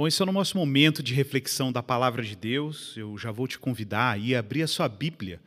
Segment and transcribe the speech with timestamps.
[0.00, 2.96] Bom, esse é o nosso momento de reflexão da palavra de Deus.
[2.96, 5.38] Eu já vou te convidar a abrir a sua Bíblia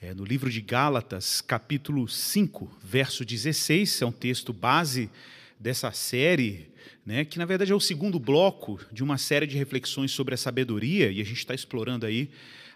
[0.00, 4.02] é, no livro de Gálatas, capítulo 5, verso 16.
[4.02, 5.10] É um texto base
[5.58, 6.68] dessa série,
[7.04, 10.38] né, que na verdade é o segundo bloco de uma série de reflexões sobre a
[10.38, 12.30] sabedoria, e a gente está explorando aí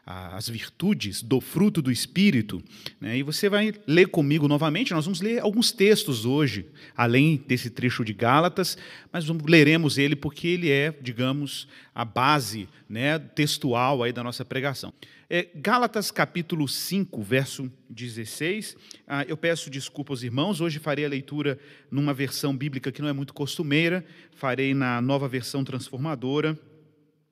[0.05, 2.62] as virtudes do fruto do Espírito.
[3.00, 3.18] Né?
[3.18, 4.93] E você vai ler comigo novamente.
[4.93, 8.77] Nós vamos ler alguns textos hoje, além desse trecho de Gálatas,
[9.12, 14.44] mas vamos, leremos ele porque ele é, digamos, a base né, textual aí da nossa
[14.44, 14.93] pregação.
[15.30, 18.77] É, Gálatas capítulo 5, verso 16.
[19.07, 21.58] Ah, eu peço desculpa aos irmãos, hoje farei a leitura
[21.91, 26.58] numa versão bíblica que não é muito costumeira, farei na nova versão transformadora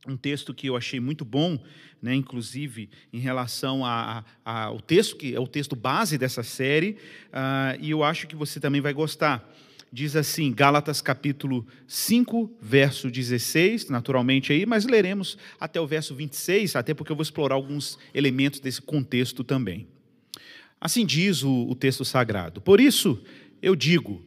[0.06, 1.58] um texto que eu achei muito bom,
[2.00, 3.82] né, inclusive em relação
[4.44, 6.96] ao texto, que é o texto base dessa série,
[7.28, 9.46] uh, e eu acho que você também vai gostar.
[9.92, 16.76] Diz assim, Gálatas capítulo 5, verso 16, naturalmente aí, mas leremos até o verso 26,
[16.76, 19.88] até porque eu vou explorar alguns elementos desse contexto também.
[20.80, 22.60] Assim diz o, o texto sagrado.
[22.60, 23.20] Por isso,
[23.60, 24.24] eu digo: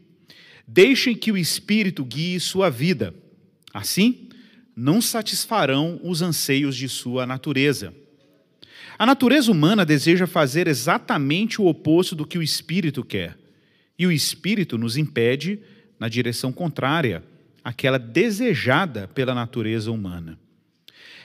[0.67, 3.15] deixem que o Espírito guie sua vida.
[3.73, 4.29] Assim,
[4.75, 7.93] não satisfarão os anseios de sua natureza.
[8.97, 13.37] A natureza humana deseja fazer exatamente o oposto do que o espírito quer,
[13.97, 15.59] e o espírito nos impede
[15.99, 17.23] na direção contrária,
[17.63, 20.37] aquela desejada pela natureza humana.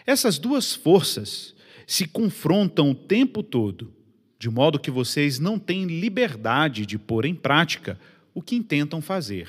[0.06, 1.54] Essas duas forças
[1.86, 3.92] se confrontam o tempo todo,
[4.38, 7.98] de modo que vocês não têm liberdade de pôr em prática
[8.32, 9.48] o que intentam fazer.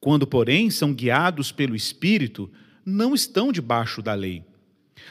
[0.00, 2.50] Quando, porém, são guiados pelo espírito,
[2.84, 4.44] não estão debaixo da lei.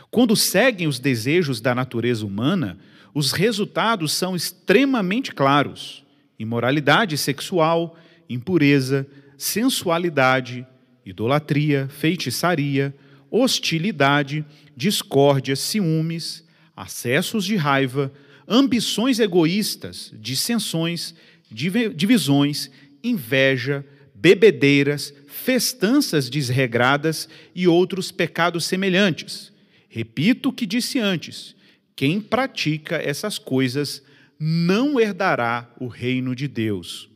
[0.10, 2.78] Quando seguem os desejos da natureza humana,
[3.14, 6.04] os resultados são extremamente claros:
[6.40, 7.98] imoralidade sexual,
[8.30, 10.66] impureza, sensualidade,
[11.06, 12.96] idolatria, feitiçaria,
[13.30, 16.44] hostilidade, discórdia, ciúmes,
[16.76, 18.12] acessos de raiva,
[18.48, 21.16] ambições egoístas, dissensões,
[21.50, 22.70] divisões,
[23.04, 23.86] inveja,
[24.22, 29.52] bebedeiras, festanças desregradas e outros pecados semelhantes.
[29.90, 31.56] Repito o que disse antes:
[31.96, 34.04] quem pratica essas coisas
[34.40, 37.10] não herdará o reino de Deus.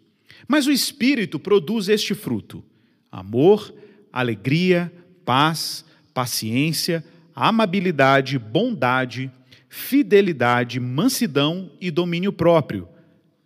[0.47, 2.63] Mas o Espírito produz este fruto:
[3.11, 3.73] amor,
[4.11, 4.91] alegria,
[5.23, 7.05] paz, paciência,
[7.35, 9.31] amabilidade, bondade,
[9.69, 12.87] fidelidade, mansidão e domínio próprio.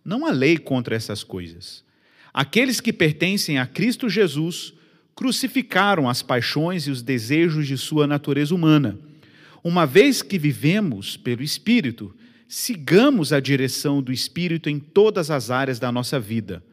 [0.02, 1.84] Não há lei contra essas coisas.
[2.32, 4.72] Aqueles que pertencem a Cristo Jesus
[5.14, 8.98] crucificaram as paixões e os desejos de sua natureza humana.
[9.62, 12.14] Uma vez que vivemos pelo Espírito,
[12.48, 16.64] sigamos a direção do Espírito em todas as áreas da nossa vida.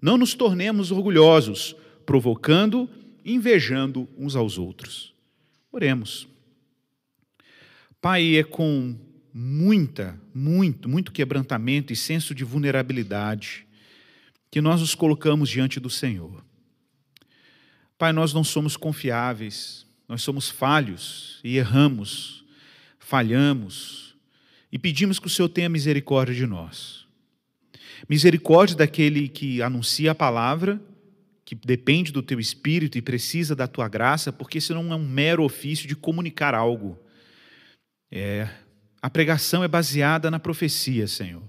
[0.00, 1.74] Não nos tornemos orgulhosos,
[2.04, 2.88] provocando,
[3.24, 5.12] invejando uns aos outros.
[5.72, 6.28] Oremos.
[8.00, 8.94] Pai, é com
[9.34, 13.65] muita, muito, muito quebrantamento e senso de vulnerabilidade
[14.56, 16.42] que nós nos colocamos diante do Senhor.
[17.98, 22.42] Pai, nós não somos confiáveis, nós somos falhos e erramos,
[22.98, 24.16] falhamos
[24.72, 27.06] e pedimos que o Senhor tenha misericórdia de nós.
[28.08, 30.80] Misericórdia daquele que anuncia a palavra,
[31.44, 35.06] que depende do teu espírito e precisa da tua graça, porque isso não é um
[35.06, 36.98] mero ofício de comunicar algo.
[38.10, 38.48] É,
[39.02, 41.42] a pregação é baseada na profecia, Senhor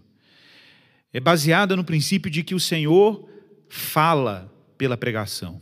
[1.17, 3.27] é baseada no princípio de que o Senhor
[3.67, 5.59] fala pela pregação.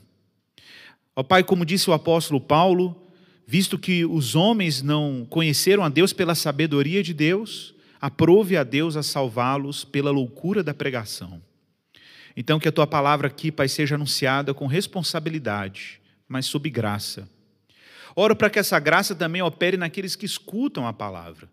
[1.16, 3.08] Ó Pai, como disse o apóstolo Paulo,
[3.48, 8.98] visto que os homens não conheceram a Deus pela sabedoria de Deus, aprove a Deus
[8.98, 11.42] a salvá-los pela loucura da pregação.
[12.36, 17.30] Então, que a tua palavra aqui, Pai, seja anunciada com responsabilidade, mas sob graça.
[18.14, 21.48] Oro para que essa graça também opere naqueles que escutam a palavra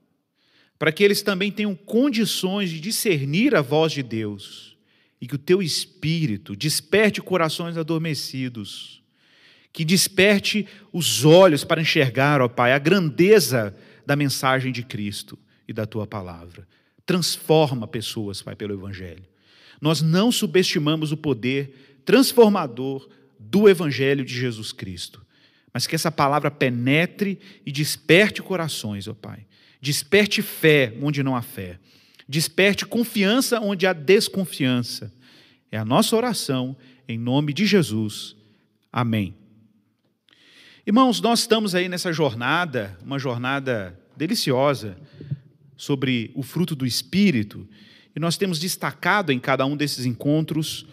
[0.83, 4.77] para que eles também tenham condições de discernir a voz de Deus
[5.21, 9.01] e que o teu espírito desperte corações adormecidos,
[9.73, 15.39] que desperte os olhos para enxergar, ó Pai, a grandeza da mensagem de Cristo
[15.69, 16.67] e da tua palavra.
[17.07, 19.23] Transforma pessoas, Pai, pelo Evangelho.
[19.81, 23.09] Nós não subestimamos o poder transformador
[23.39, 25.25] do Evangelho de Jesus Cristo,
[25.73, 29.47] mas que essa palavra penetre e desperte corações, ó Pai
[29.83, 31.81] Desperte fé onde não há fé.
[32.29, 35.13] Desperte confiança onde há desconfiança.
[35.73, 36.77] É a nossa oração,
[37.09, 38.37] em nome de Jesus.
[38.93, 39.35] Amém.
[40.87, 44.97] Irmãos, nós estamos aí nessa jornada, uma jornada deliciosa,
[45.77, 47.69] sobre o fruto do Espírito,
[48.15, 50.87] e nós temos destacado em cada um desses encontros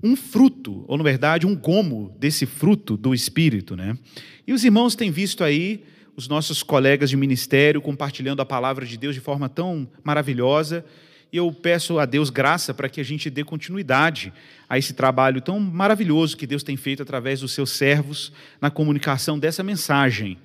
[0.00, 3.74] um fruto, ou na verdade, um gomo desse fruto do Espírito.
[3.74, 3.98] Né?
[4.46, 5.82] E os irmãos têm visto aí
[6.18, 10.84] os nossos colegas de ministério compartilhando a palavra de Deus de forma tão maravilhosa.
[11.32, 14.32] E eu peço a Deus graça para que a gente dê continuidade
[14.68, 19.38] a esse trabalho tão maravilhoso que Deus tem feito através dos seus servos na comunicação
[19.38, 20.36] dessa mensagem.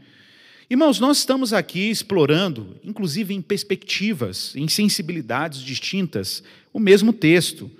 [0.70, 7.72] Irmãos, nós estamos aqui explorando, inclusive em perspectivas, em sensibilidades distintas, o mesmo texto.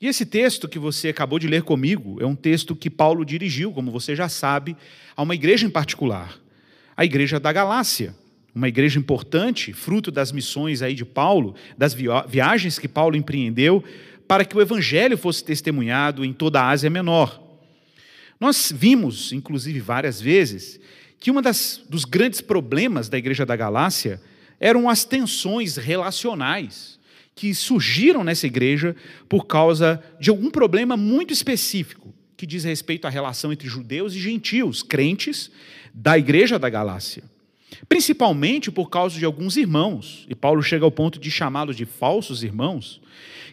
[0.00, 3.72] E esse texto que você acabou de ler comigo é um texto que Paulo dirigiu,
[3.72, 4.76] como você já sabe,
[5.16, 6.43] a uma igreja em particular
[6.96, 8.14] a igreja da Galácia,
[8.54, 13.82] uma igreja importante, fruto das missões aí de Paulo, das viagens que Paulo empreendeu
[14.28, 17.42] para que o evangelho fosse testemunhado em toda a Ásia Menor.
[18.38, 20.80] Nós vimos, inclusive várias vezes,
[21.18, 21.40] que um
[21.88, 24.20] dos grandes problemas da igreja da Galácia
[24.60, 26.98] eram as tensões relacionais
[27.34, 28.94] que surgiram nessa igreja
[29.28, 34.20] por causa de algum problema muito específico que diz respeito à relação entre judeus e
[34.20, 35.50] gentios, crentes
[35.94, 37.22] da igreja da Galácia.
[37.88, 42.42] Principalmente por causa de alguns irmãos, e Paulo chega ao ponto de chamá-los de falsos
[42.42, 43.00] irmãos,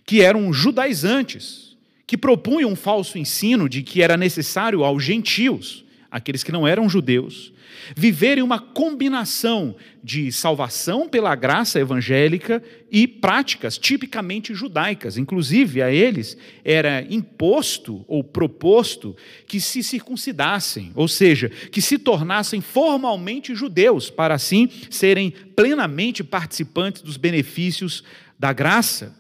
[0.06, 1.78] que eram judaizantes,
[2.08, 6.90] que propunham um falso ensino de que era necessário aos gentios, aqueles que não eram
[6.90, 7.54] judeus,
[7.96, 12.62] viverem uma combinação de salvação pela graça evangélica
[12.92, 15.18] e práticas tipicamente judaicas.
[15.18, 19.16] Inclusive, a eles era imposto ou proposto
[19.48, 27.02] que se circuncidassem, ou seja, que se tornassem formalmente judeus, para assim serem plenamente participantes
[27.02, 28.04] dos benefícios
[28.38, 29.16] da graça.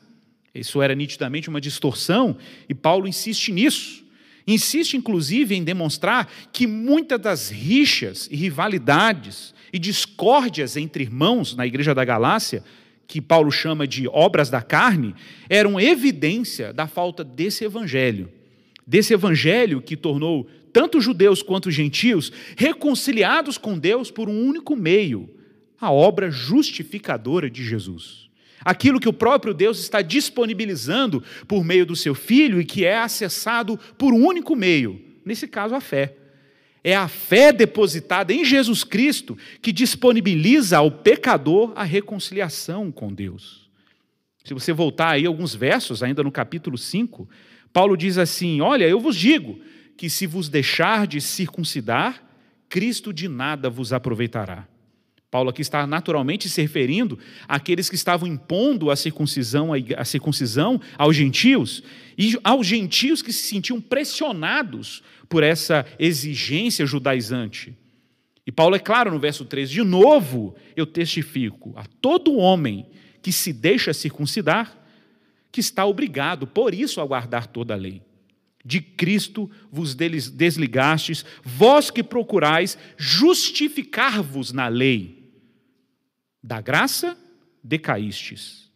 [0.54, 2.36] Isso era nitidamente uma distorção,
[2.68, 4.02] e Paulo insiste nisso.
[4.48, 11.66] Insiste, inclusive, em demonstrar que muitas das rixas e rivalidades e discórdias entre irmãos na
[11.66, 12.64] igreja da Galácia,
[13.08, 15.16] que Paulo chama de obras da carne,
[15.50, 18.32] eram evidência da falta desse evangelho.
[18.86, 25.30] Desse evangelho que tornou tanto judeus quanto gentios reconciliados com Deus por um único meio,
[25.80, 28.21] a obra justificadora de Jesus
[28.64, 32.98] aquilo que o próprio Deus está disponibilizando por meio do seu Filho e que é
[32.98, 36.16] acessado por um único meio, nesse caso a fé.
[36.84, 43.70] É a fé depositada em Jesus Cristo que disponibiliza ao pecador a reconciliação com Deus.
[44.44, 47.30] Se você voltar aí alguns versos, ainda no capítulo 5,
[47.72, 49.60] Paulo diz assim: Olha, eu vos digo
[49.96, 52.24] que se vos deixar de circuncidar,
[52.68, 54.68] Cristo de nada vos aproveitará.
[55.32, 57.18] Paulo aqui está naturalmente se referindo
[57.48, 61.82] àqueles que estavam impondo a circuncisão, a circuncisão aos gentios
[62.18, 67.74] e aos gentios que se sentiam pressionados por essa exigência judaizante.
[68.46, 72.86] E Paulo é claro no verso 3: de novo eu testifico a todo homem
[73.22, 74.78] que se deixa circuncidar,
[75.50, 78.02] que está obrigado, por isso, a guardar toda a lei.
[78.66, 85.21] De Cristo vos desligastes, vós que procurais justificar-vos na lei
[86.44, 87.18] da graça
[87.64, 88.72] decaístes.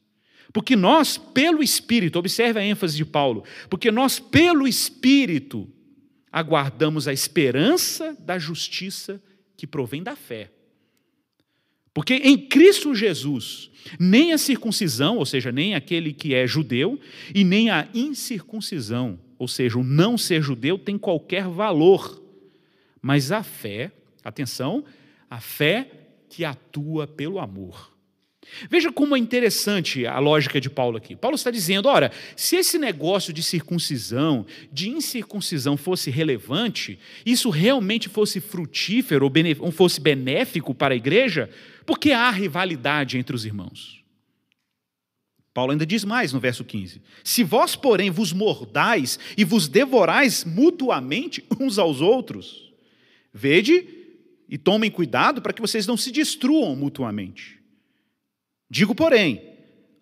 [0.53, 5.69] Porque nós, pelo Espírito, observe a ênfase de Paulo, porque nós, pelo Espírito,
[6.31, 9.21] aguardamos a esperança da justiça
[9.57, 10.51] que provém da fé.
[11.93, 16.99] Porque em Cristo Jesus, nem a circuncisão, ou seja, nem aquele que é judeu,
[17.33, 22.21] e nem a incircuncisão, ou seja, o não ser judeu, tem qualquer valor.
[23.01, 23.91] Mas a fé,
[24.23, 24.83] atenção,
[25.29, 25.89] a fé
[26.35, 27.95] que atua pelo amor.
[28.69, 31.15] Veja como é interessante a lógica de Paulo aqui.
[31.15, 38.09] Paulo está dizendo: ora, se esse negócio de circuncisão, de incircuncisão fosse relevante, isso realmente
[38.09, 41.49] fosse frutífero ou fosse benéfico para a igreja,
[41.85, 44.03] por que há rivalidade entre os irmãos?
[45.53, 50.43] Paulo ainda diz mais no verso 15: Se vós, porém, vos mordais e vos devorais
[50.43, 52.73] mutuamente uns aos outros,
[53.33, 53.94] vede
[54.47, 57.59] e tomem cuidado para que vocês não se destruam mutuamente.
[58.69, 59.41] Digo, porém,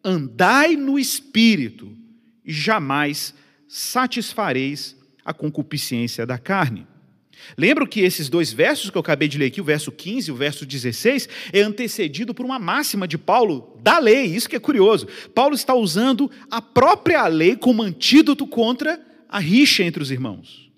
[0.04, 1.96] andai no espírito
[2.44, 3.34] e jamais
[3.68, 6.86] satisfareis a concupiscência da carne.
[7.58, 10.32] Lembro que esses dois versos que eu acabei de ler aqui, o verso 15 e
[10.32, 14.26] o verso 16, é antecedido por uma máxima de Paulo da lei.
[14.26, 15.08] Isso que é curioso.
[15.34, 20.72] Paulo está usando a própria lei como antídoto contra a rixa entre os irmãos.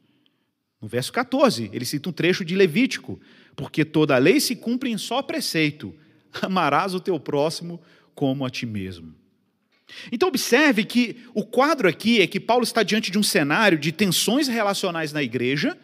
[0.81, 3.19] No verso 14, ele cita um trecho de Levítico:
[3.55, 5.93] porque toda a lei se cumpre em só preceito:
[6.41, 7.81] amarás o teu próximo
[8.13, 9.13] como a ti mesmo.
[10.11, 13.91] Então, observe que o quadro aqui é que Paulo está diante de um cenário de
[13.91, 15.77] tensões relacionais na igreja.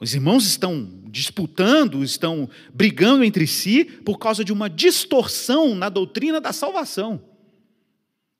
[0.00, 6.40] Os irmãos estão disputando, estão brigando entre si por causa de uma distorção na doutrina
[6.40, 7.22] da salvação.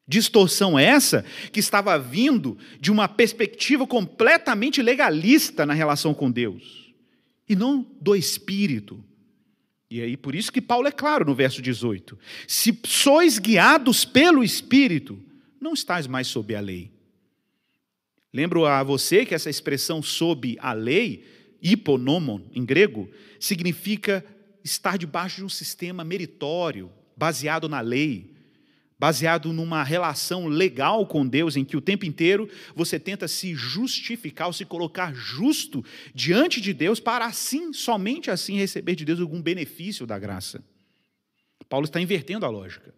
[0.06, 6.87] Distorção essa que estava vindo de uma perspectiva completamente legalista na relação com Deus,
[7.48, 9.02] e não do espírito.
[9.90, 14.44] E aí, por isso que Paulo é claro no verso 18: se sois guiados pelo
[14.44, 15.18] espírito,
[15.60, 16.90] não estáis mais sob a lei.
[18.32, 21.24] Lembro a você que essa expressão sob a lei,
[21.62, 23.08] hiponomon em grego,
[23.40, 24.24] significa
[24.62, 28.37] estar debaixo de um sistema meritório, baseado na lei
[28.98, 34.48] baseado numa relação legal com Deus, em que o tempo inteiro você tenta se justificar,
[34.48, 39.40] ou se colocar justo diante de Deus, para assim, somente assim, receber de Deus algum
[39.40, 40.64] benefício da graça.
[41.68, 42.92] Paulo está invertendo a lógica.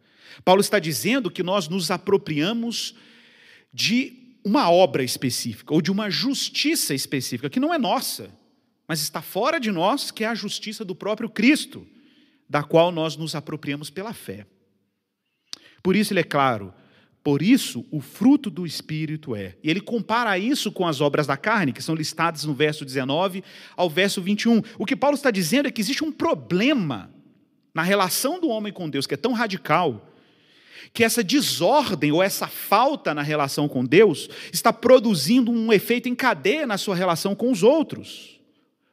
[0.45, 2.95] Paulo está dizendo que nós nos apropriamos
[3.73, 8.30] de uma obra específica, ou de uma justiça específica, que não é nossa,
[8.88, 11.87] mas está fora de nós, que é a justiça do próprio Cristo,
[12.49, 14.47] da qual nós nos apropriamos pela fé.
[15.82, 16.72] Por isso ele é claro.
[17.22, 19.54] Por isso, o fruto do Espírito é.
[19.62, 23.44] E ele compara isso com as obras da carne, que são listadas no verso 19
[23.76, 24.62] ao verso 21.
[24.78, 27.10] O que Paulo está dizendo é que existe um problema
[27.75, 30.10] na relação do homem com Deus, que é tão radical,
[30.94, 36.14] que essa desordem ou essa falta na relação com Deus está produzindo um efeito em
[36.14, 38.40] cadeia na sua relação com os outros.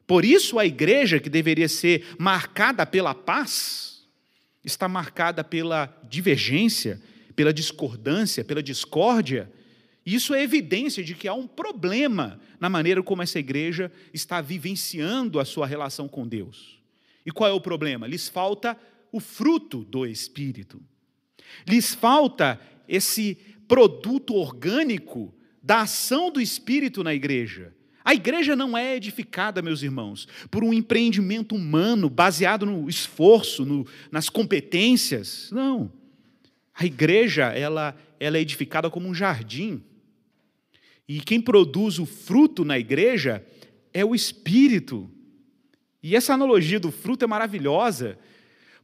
[0.06, 3.97] Por isso, a igreja, que deveria ser marcada pela paz,
[4.68, 7.02] está marcada pela divergência,
[7.36, 9.50] pela discordância, pela discórdia.
[10.06, 15.40] Isso é evidência de que há um problema na maneira como essa igreja está vivenciando
[15.40, 16.80] a sua relação com Deus.
[17.26, 18.08] E qual é o problema?
[18.08, 18.78] Lhes falta
[19.12, 20.82] o fruto do Espírito.
[21.66, 23.36] Lhes falta esse
[23.68, 25.34] produto orgânico
[25.64, 27.74] da ação do Espírito na igreja.
[28.08, 33.86] A igreja não é edificada, meus irmãos, por um empreendimento humano baseado no esforço, no,
[34.10, 35.50] nas competências.
[35.52, 35.92] Não.
[36.74, 39.84] A igreja, ela, ela é edificada como um jardim.
[41.06, 43.46] E quem produz o fruto na igreja
[43.94, 45.12] é o Espírito.
[46.02, 48.18] E essa analogia do fruto é maravilhosa,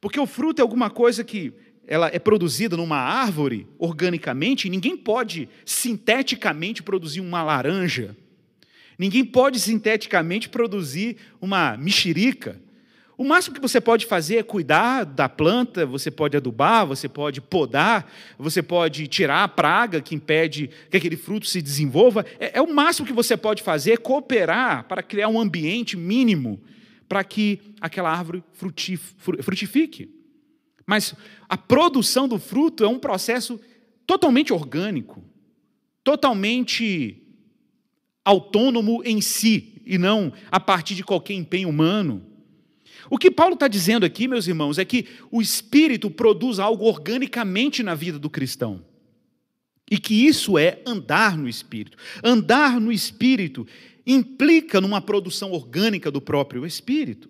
[0.01, 1.53] porque o fruto é alguma coisa que
[1.87, 8.17] ela é produzida numa árvore organicamente, e ninguém pode sinteticamente produzir uma laranja
[8.97, 12.61] Ninguém pode sinteticamente produzir uma mexerica.
[13.17, 17.39] O máximo que você pode fazer é cuidar da planta, você pode adubar, você pode
[17.39, 22.25] podar, você pode tirar a praga que impede que aquele fruto se desenvolva.
[22.39, 26.61] É, é o máximo que você pode fazer, é cooperar para criar um ambiente mínimo
[27.07, 30.09] para que aquela árvore frutifique.
[30.85, 31.13] Mas
[31.47, 33.59] a produção do fruto é um processo
[34.07, 35.23] totalmente orgânico,
[36.03, 37.22] totalmente
[38.23, 42.23] autônomo em si e não a partir de qualquer empenho humano.
[43.09, 47.83] O que Paulo está dizendo aqui, meus irmãos, é que o Espírito produz algo organicamente
[47.83, 48.83] na vida do cristão.
[49.91, 51.97] E que isso é andar no Espírito.
[52.23, 53.67] Andar no Espírito
[54.07, 57.29] implica numa produção orgânica do próprio Espírito.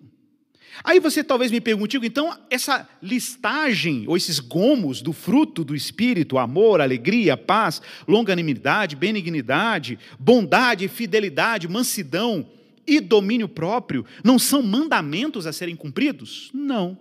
[0.82, 6.38] Aí você talvez me pergunte, então, essa listagem, ou esses gomos do fruto do Espírito,
[6.38, 12.48] amor, alegria, paz, longanimidade, benignidade, bondade, fidelidade, mansidão
[12.86, 16.50] e domínio próprio, não são mandamentos a serem cumpridos?
[16.52, 16.98] Não.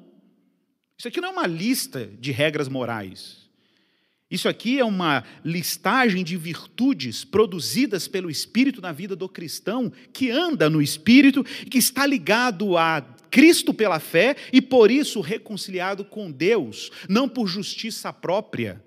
[0.98, 3.44] Isso aqui não é uma lista de regras morais.
[4.30, 10.32] Isso aqui é uma listagem de virtudes produzidas pelo Espírito na vida do cristão, que
[10.32, 16.06] anda no Espírito e que está ligado a Cristo pela fé e por isso reconciliado
[16.06, 18.86] com Deus, não por justiça própria,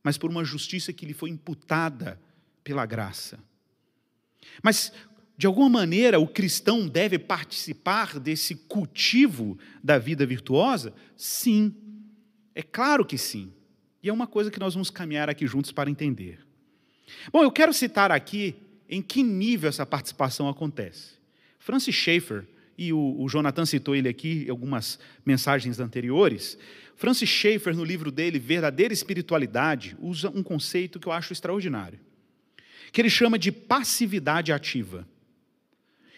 [0.00, 2.16] mas por uma justiça que lhe foi imputada
[2.62, 3.40] pela graça.
[4.62, 4.92] Mas,
[5.36, 10.94] de alguma maneira, o cristão deve participar desse cultivo da vida virtuosa?
[11.16, 11.74] Sim,
[12.54, 13.52] é claro que sim.
[14.04, 16.46] E é uma coisa que nós vamos caminhar aqui juntos para entender.
[17.32, 18.54] Bom, eu quero citar aqui
[18.88, 21.14] em que nível essa participação acontece.
[21.58, 22.46] Francis Schaeffer,
[22.80, 26.56] e o, o Jonathan citou ele aqui em algumas mensagens anteriores.
[26.96, 32.00] Francis Schaeffer, no livro dele, Verdadeira Espiritualidade, usa um conceito que eu acho extraordinário,
[32.90, 35.06] que ele chama de passividade ativa.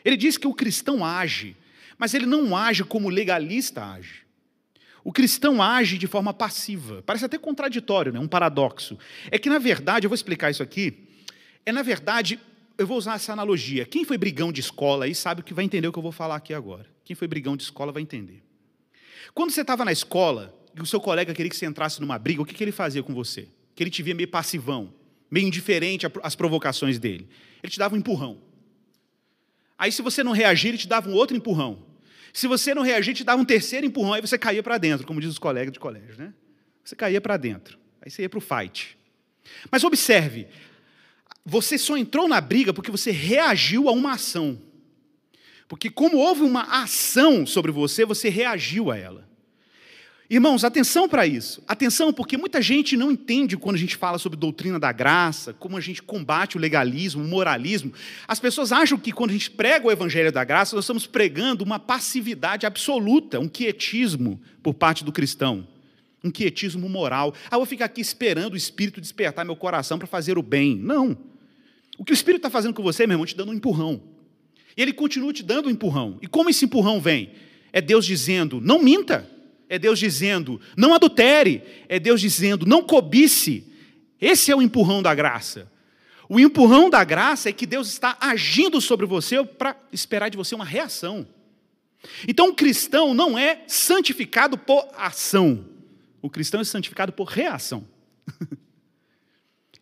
[0.05, 1.57] Ele diz que o cristão age,
[1.99, 4.23] mas ele não age como legalista age.
[5.03, 7.03] O cristão age de forma passiva.
[7.03, 8.21] Parece até contraditório, né?
[8.21, 8.97] um paradoxo.
[9.33, 11.09] É que, na verdade, eu vou explicar isso aqui,
[11.67, 12.39] é, na verdade,
[12.83, 13.85] eu vou usar essa analogia.
[13.85, 16.13] Quem foi brigão de escola aí sabe o que vai entender o que eu vou
[16.13, 16.87] falar aqui agora.
[17.05, 18.43] Quem foi brigão de escola vai entender.
[19.35, 22.43] Quando você estava na escola e o seu colega queria que você entrasse numa briga,
[22.43, 23.49] o que, que ele fazia com você?
[23.75, 24.93] Que ele te via meio passivão,
[25.31, 27.29] meio indiferente às provocações dele.
[27.63, 28.39] Ele te dava um empurrão.
[29.79, 31.87] Aí, se você não reagir, ele te dava um outro empurrão.
[32.33, 35.21] Se você não reagir, te dava um terceiro empurrão, aí você caía para dentro, como
[35.21, 36.33] diz os colegas de colégio, né?
[36.85, 37.79] Você caía para dentro.
[38.01, 38.97] Aí você ia para o fight.
[39.71, 40.47] Mas observe,
[41.45, 44.59] você só entrou na briga porque você reagiu a uma ação.
[45.69, 49.27] Porque, como houve uma ação sobre você, você reagiu a ela.
[50.29, 51.63] Irmãos, atenção para isso.
[51.69, 55.77] Atenção, porque muita gente não entende quando a gente fala sobre doutrina da graça, como
[55.77, 57.93] a gente combate o legalismo, o moralismo.
[58.27, 61.65] As pessoas acham que quando a gente prega o evangelho da graça, nós estamos pregando
[61.65, 65.67] uma passividade absoluta, um quietismo por parte do cristão.
[66.25, 67.35] Um quietismo moral.
[67.51, 70.77] Ah, vou ficar aqui esperando o Espírito despertar meu coração para fazer o bem.
[70.77, 71.32] Não.
[72.03, 74.03] O que o Espírito está fazendo com você, meu irmão, te dando um empurrão.
[74.77, 76.19] E ele continua te dando um empurrão.
[76.21, 77.31] E como esse empurrão vem?
[77.73, 79.25] É Deus dizendo: não minta.
[79.69, 81.63] É Deus dizendo: não adultere.
[81.89, 83.73] É Deus dizendo: não cobice.
[84.21, 85.71] Esse é o empurrão da graça.
[86.29, 90.57] O empurrão da graça é que Deus está agindo sobre você para esperar de você
[90.57, 91.25] uma reação.
[92.27, 95.65] Então, o cristão não é santificado por ação.
[96.21, 97.87] O cristão é santificado por reação.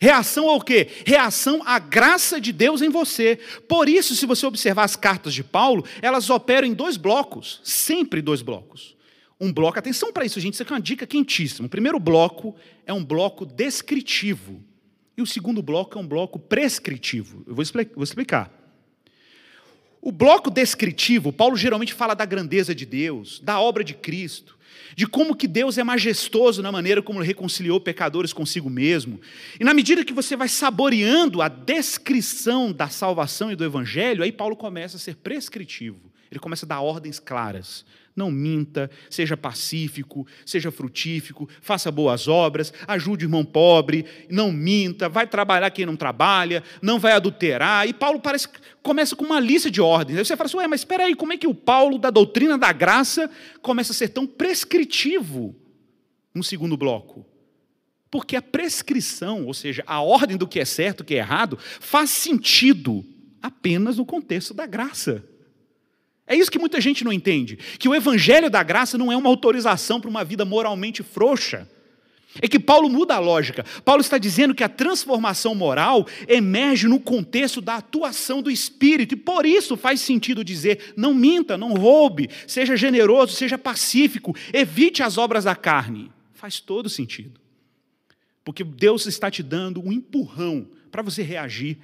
[0.01, 0.89] Reação ao quê?
[1.05, 3.39] Reação à graça de Deus em você.
[3.69, 8.23] Por isso, se você observar as cartas de Paulo, elas operam em dois blocos, sempre
[8.23, 8.97] dois blocos.
[9.39, 11.67] Um bloco, atenção para isso, gente, isso aqui é uma dica quentíssima.
[11.67, 14.63] O primeiro bloco é um bloco descritivo.
[15.17, 17.45] E o segundo bloco é um bloco prescritivo.
[17.47, 17.63] Eu vou
[18.03, 18.51] explicar.
[20.01, 24.57] O bloco descritivo, Paulo geralmente fala da grandeza de Deus, da obra de Cristo,
[24.95, 29.21] de como que Deus é majestoso na maneira como ele reconciliou pecadores consigo mesmo.
[29.59, 34.33] E na medida que você vai saboreando a descrição da salvação e do evangelho, aí
[34.33, 36.11] Paulo começa a ser prescritivo.
[36.31, 37.85] Ele começa a dar ordens claras.
[38.15, 45.09] Não minta, seja pacífico, seja frutífico, faça boas obras, ajude o irmão pobre, não minta,
[45.09, 47.89] vai trabalhar quem não trabalha, não vai adulterar.
[47.89, 48.49] E Paulo parece
[48.83, 50.19] começa com uma lista de ordens.
[50.19, 52.59] Aí você fala assim, ué, mas espera aí, como é que o Paulo da doutrina
[52.59, 53.31] da graça
[53.63, 55.55] começa a ser tão prescritivo
[56.35, 57.27] no segundo bloco?
[58.11, 61.57] Porque a prescrição, ou seja, a ordem do que é certo, o que é errado,
[61.79, 63.05] faz sentido
[63.41, 65.25] apenas no contexto da graça.
[66.31, 69.29] É isso que muita gente não entende: que o evangelho da graça não é uma
[69.29, 71.69] autorização para uma vida moralmente frouxa.
[72.41, 73.65] É que Paulo muda a lógica.
[73.85, 79.17] Paulo está dizendo que a transformação moral emerge no contexto da atuação do Espírito, e
[79.17, 85.19] por isso faz sentido dizer: não minta, não roube, seja generoso, seja pacífico, evite as
[85.19, 86.13] obras da carne.
[86.33, 87.41] Faz todo sentido.
[88.45, 91.77] Porque Deus está te dando um empurrão para você reagir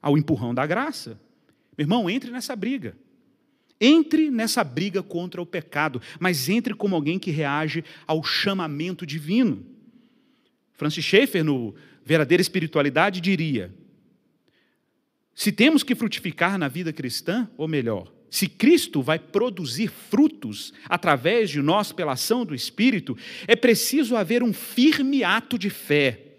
[0.00, 1.20] ao empurrão da graça.
[1.76, 2.96] Meu irmão, entre nessa briga.
[3.84, 9.66] Entre nessa briga contra o pecado, mas entre como alguém que reage ao chamamento divino.
[10.72, 13.74] Francis Schaeffer, no Verdadeira Espiritualidade, diria:
[15.34, 21.50] se temos que frutificar na vida cristã, ou melhor, se Cristo vai produzir frutos através
[21.50, 23.16] de nós pela ação do Espírito,
[23.48, 26.38] é preciso haver um firme ato de fé.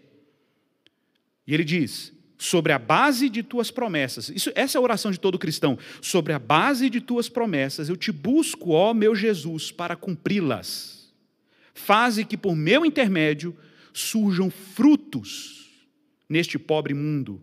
[1.46, 4.30] E ele diz: sobre a base de tuas promessas.
[4.30, 5.78] Isso, essa é a oração de todo cristão.
[6.02, 11.14] Sobre a base de tuas promessas, eu te busco, ó meu Jesus, para cumpri-las.
[11.74, 13.56] Faze que por meu intermédio
[13.94, 15.88] surjam frutos
[16.28, 17.42] neste pobre mundo.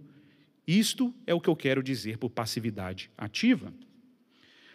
[0.66, 3.72] Isto é o que eu quero dizer por passividade ativa.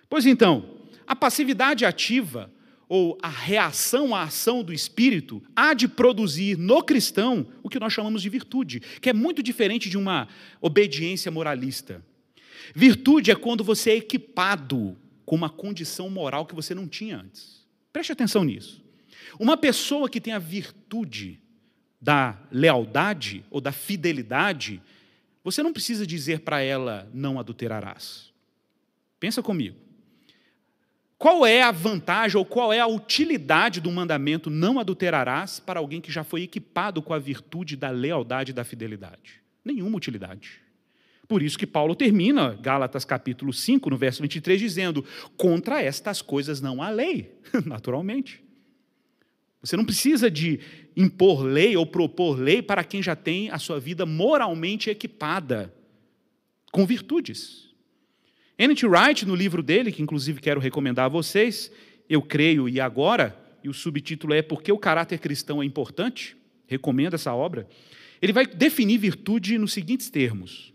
[0.10, 2.52] Pois então, a passividade ativa
[2.88, 7.94] ou a reação à ação do espírito há de produzir no cristão o que nós
[7.94, 10.28] chamamos de virtude, que é muito diferente de uma
[10.62, 12.04] obediência moralista.
[12.76, 17.66] Virtude é quando você é equipado com uma condição moral que você não tinha antes.
[17.92, 18.84] Preste atenção nisso.
[19.40, 21.40] Uma pessoa que tem a virtude
[22.00, 24.82] da lealdade ou da fidelidade,
[25.44, 28.32] você não precisa dizer para ela não adulterarás.
[29.20, 29.85] Pensa comigo.
[31.26, 36.00] Qual é a vantagem ou qual é a utilidade do mandamento não adulterarás para alguém
[36.00, 39.42] que já foi equipado com a virtude da lealdade e da fidelidade?
[39.64, 40.62] Nenhuma utilidade.
[41.28, 45.04] Por isso que Paulo termina Gálatas capítulo 5, no verso 23, dizendo:
[45.36, 47.34] contra estas coisas não há lei,
[47.66, 48.44] naturalmente.
[49.64, 50.60] Você não precisa de
[50.96, 55.74] impor lei ou propor lei para quem já tem a sua vida moralmente equipada
[56.72, 57.65] com virtudes.
[58.58, 58.88] N.T.
[58.88, 61.70] Wright, no livro dele, que inclusive quero recomendar a vocês,
[62.10, 66.38] Eu Creio e Agora, e o subtítulo é Por que o caráter cristão é importante?
[66.66, 67.68] Recomendo essa obra.
[68.22, 70.74] Ele vai definir virtude nos seguintes termos.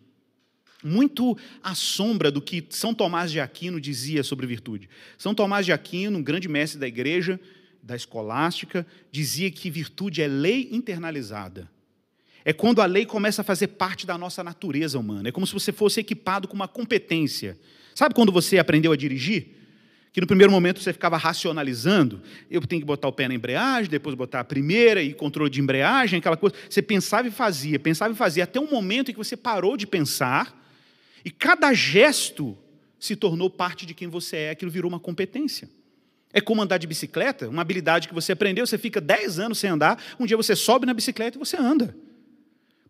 [0.84, 4.88] Muito à sombra do que São Tomás de Aquino dizia sobre virtude.
[5.16, 7.40] São Tomás de Aquino, um grande mestre da igreja,
[7.82, 11.70] da escolástica, dizia que virtude é lei internalizada.
[12.44, 15.28] É quando a lei começa a fazer parte da nossa natureza humana.
[15.28, 17.58] É como se você fosse equipado com uma competência.
[17.94, 19.60] Sabe quando você aprendeu a dirigir?
[20.12, 23.88] que no primeiro momento você ficava racionalizando, eu tenho que botar o pé na embreagem,
[23.90, 26.56] depois botar a primeira e controle de embreagem, aquela coisa.
[26.68, 29.86] Você pensava e fazia, pensava e fazia, até um momento em que você parou de
[29.86, 30.58] pensar
[31.24, 32.58] e cada gesto
[32.98, 35.70] se tornou parte de quem você é, aquilo virou uma competência.
[36.32, 39.70] É como andar de bicicleta, uma habilidade que você aprendeu, você fica 10 anos sem
[39.70, 41.96] andar, um dia você sobe na bicicleta e você anda.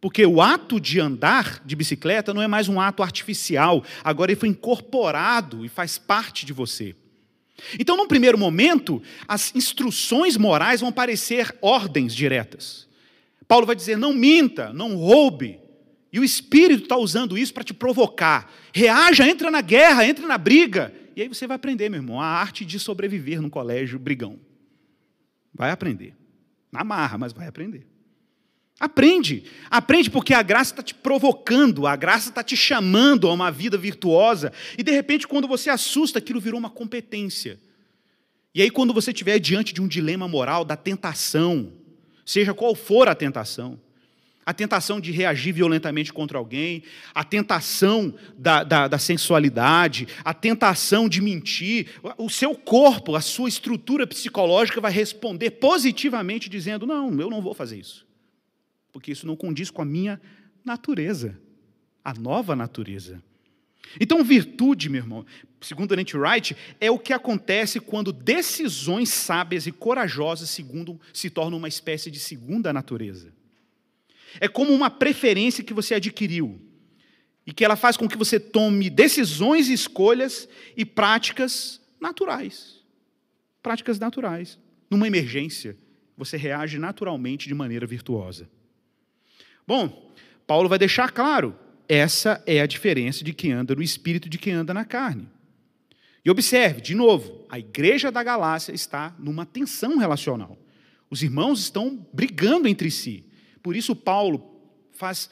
[0.00, 4.40] Porque o ato de andar de bicicleta não é mais um ato artificial, agora ele
[4.40, 6.96] foi incorporado e faz parte de você.
[7.78, 12.88] Então, num primeiro momento, as instruções morais vão parecer ordens diretas.
[13.46, 15.60] Paulo vai dizer: não minta, não roube.
[16.12, 18.52] E o Espírito está usando isso para te provocar.
[18.72, 20.92] Reaja, entra na guerra, entra na briga.
[21.14, 24.38] E aí você vai aprender, meu irmão, a arte de sobreviver no colégio brigão.
[25.54, 26.14] Vai aprender.
[26.72, 27.86] Na marra, mas vai aprender.
[28.80, 29.44] Aprende.
[29.70, 33.76] Aprende porque a graça está te provocando, a graça está te chamando a uma vida
[33.76, 34.50] virtuosa.
[34.78, 37.60] E de repente, quando você assusta, aquilo virou uma competência.
[38.54, 41.74] E aí, quando você estiver diante de um dilema moral, da tentação,
[42.24, 43.78] seja qual for a tentação,
[44.46, 46.82] a tentação de reagir violentamente contra alguém,
[47.14, 53.50] a tentação da, da, da, sensualidade, a tentação de mentir, o seu corpo, a sua
[53.50, 58.09] estrutura psicológica vai responder positivamente, dizendo: Não, eu não vou fazer isso
[58.92, 60.20] porque isso não condiz com a minha
[60.64, 61.38] natureza,
[62.04, 63.22] a nova natureza.
[63.98, 65.26] Então, virtude, meu irmão,
[65.60, 71.58] segundo Nancy Wright, é o que acontece quando decisões sábias e corajosas segundo, se tornam
[71.58, 73.32] uma espécie de segunda natureza.
[74.38, 76.60] É como uma preferência que você adquiriu
[77.46, 82.80] e que ela faz com que você tome decisões, escolhas e práticas naturais.
[83.62, 84.58] Práticas naturais.
[84.88, 85.76] Numa emergência,
[86.16, 88.48] você reage naturalmente de maneira virtuosa.
[89.70, 90.12] Bom,
[90.48, 91.56] Paulo vai deixar claro,
[91.88, 95.28] essa é a diferença de quem anda no espírito e de quem anda na carne.
[96.24, 100.58] E observe, de novo, a igreja da Galácia está numa tensão relacional.
[101.08, 103.24] Os irmãos estão brigando entre si.
[103.62, 105.30] Por isso, Paulo faz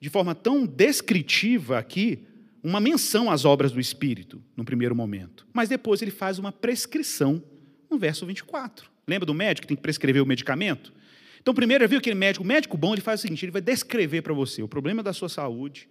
[0.00, 2.28] de forma tão descritiva aqui
[2.62, 5.48] uma menção às obras do Espírito, no primeiro momento.
[5.52, 7.42] Mas depois ele faz uma prescrição
[7.90, 8.88] no verso 24.
[9.04, 10.92] Lembra do médico que tem que prescrever o medicamento?
[11.44, 12.42] Então, primeiro, viu aquele médico?
[12.42, 15.12] O médico bom ele faz o seguinte: ele vai descrever para você o problema da
[15.12, 15.86] sua saúde,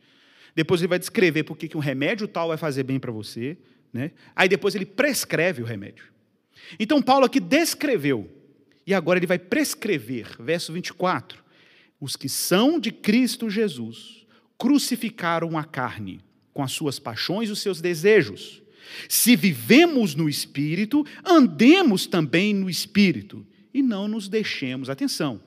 [0.55, 3.55] depois ele vai descrever por que um remédio tal vai fazer bem para você,
[3.93, 4.13] né?
[4.35, 6.05] aí depois ele prescreve o remédio.
[6.79, 8.27] Então, Paulo aqui descreveu,
[8.87, 11.43] e agora ele vai prescrever, verso 24:
[12.01, 14.25] os que são de Cristo Jesus
[14.57, 16.19] crucificaram a carne
[16.51, 18.63] com as suas paixões e os seus desejos.
[19.07, 25.41] Se vivemos no Espírito, andemos também no Espírito e não nos deixemos, atenção,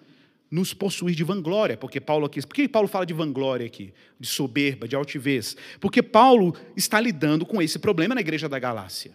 [0.51, 4.29] nos possuir de vanglória, porque Paulo aqui, por que Paulo fala de vanglória aqui, de
[4.29, 5.57] soberba, de altivez?
[5.81, 9.13] Porque Paulo está lidando com esse problema na igreja da Galácia.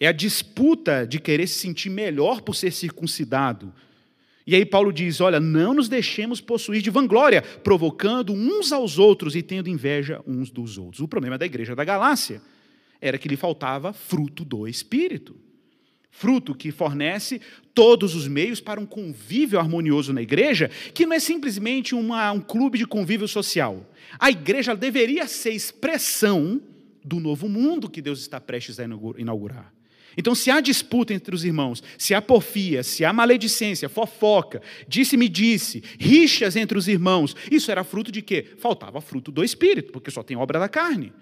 [0.00, 3.72] É a disputa de querer se sentir melhor por ser circuncidado.
[4.46, 9.34] E aí Paulo diz: olha, não nos deixemos possuir de vanglória, provocando uns aos outros
[9.34, 11.00] e tendo inveja uns dos outros.
[11.00, 12.40] O problema da igreja da Galácia
[13.00, 15.47] era que lhe faltava fruto do Espírito
[16.10, 17.40] fruto que fornece
[17.74, 22.40] todos os meios para um convívio harmonioso na igreja, que não é simplesmente uma, um
[22.40, 23.88] clube de convívio social.
[24.18, 26.60] A igreja deveria ser expressão
[27.04, 28.84] do novo mundo que Deus está prestes a
[29.16, 29.72] inaugurar.
[30.16, 35.28] Então, se há disputa entre os irmãos, se há porfia, se há maledicência, fofoca, disse-me
[35.28, 38.44] disse, rixas entre os irmãos, isso era fruto de quê?
[38.58, 41.12] Faltava fruto do Espírito, porque só tem obra da carne.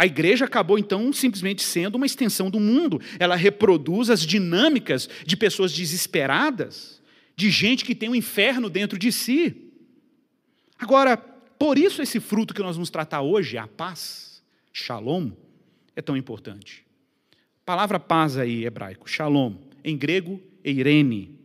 [0.00, 2.98] A igreja acabou então simplesmente sendo uma extensão do mundo.
[3.18, 7.02] Ela reproduz as dinâmicas de pessoas desesperadas,
[7.36, 9.70] de gente que tem um inferno dentro de si.
[10.78, 15.32] Agora, por isso esse fruto que nós vamos tratar hoje, a paz, shalom,
[15.94, 16.82] é tão importante.
[17.60, 21.38] A palavra paz aí, hebraico, shalom, em grego, eirene.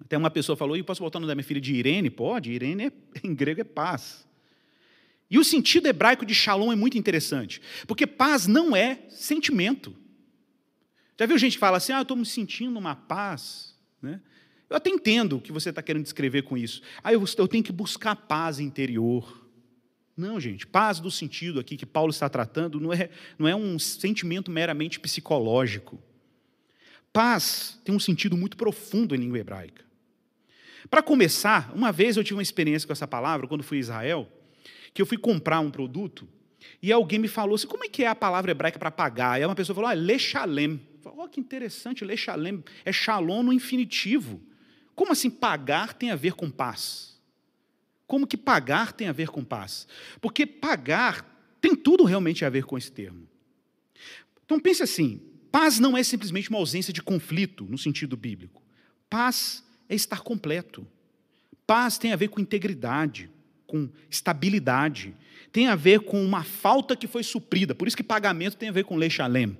[0.00, 2.10] Até uma pessoa falou, e posso botar o nome da minha filha de Irene?
[2.10, 4.26] Pode, Irene é, em grego é paz.
[5.32, 9.96] E o sentido hebraico de shalom é muito interessante, porque paz não é sentimento.
[11.18, 13.74] Já viu gente que fala assim, ah, eu estou me sentindo uma paz?
[14.02, 14.20] Né?
[14.68, 16.82] Eu até entendo o que você está querendo descrever com isso.
[17.02, 19.48] Ah, eu, eu tenho que buscar paz interior.
[20.14, 23.78] Não, gente, paz do sentido aqui que Paulo está tratando não é, não é um
[23.78, 25.98] sentimento meramente psicológico.
[27.10, 29.82] Paz tem um sentido muito profundo em língua hebraica.
[30.90, 34.28] Para começar, uma vez eu tive uma experiência com essa palavra, quando fui a Israel,
[34.92, 36.28] que eu fui comprar um produto
[36.82, 39.40] e alguém me falou assim, como é que é a palavra hebraica para pagar?
[39.40, 40.80] E uma pessoa falou, ah, lechalem.
[41.04, 44.40] Olha que interessante, lechalem é shalom no infinitivo.
[44.94, 47.20] Como assim pagar tem a ver com paz?
[48.06, 49.88] Como que pagar tem a ver com paz?
[50.20, 51.28] Porque pagar
[51.60, 53.26] tem tudo realmente a ver com esse termo.
[54.44, 55.20] Então pense assim,
[55.52, 58.62] Paz não é simplesmente uma ausência de conflito, no sentido bíblico.
[59.10, 60.86] Paz é estar completo.
[61.66, 63.30] Paz tem a ver com integridade,
[63.72, 65.14] com estabilidade,
[65.50, 67.74] tem a ver com uma falta que foi suprida.
[67.74, 69.56] Por isso que pagamento tem a ver com lei shalem.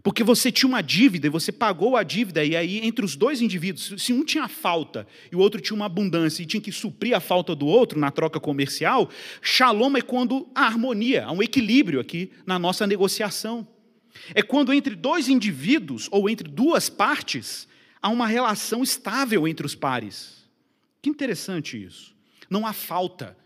[0.00, 3.42] Porque você tinha uma dívida e você pagou a dívida, e aí, entre os dois
[3.42, 7.14] indivíduos, se um tinha falta e o outro tinha uma abundância e tinha que suprir
[7.14, 9.10] a falta do outro na troca comercial,
[9.42, 13.66] shalom é quando há harmonia, há um equilíbrio aqui na nossa negociação.
[14.34, 17.68] É quando entre dois indivíduos ou entre duas partes
[18.00, 20.48] há uma relação estável entre os pares.
[21.02, 22.14] Que interessante isso.
[22.50, 23.36] Não há falta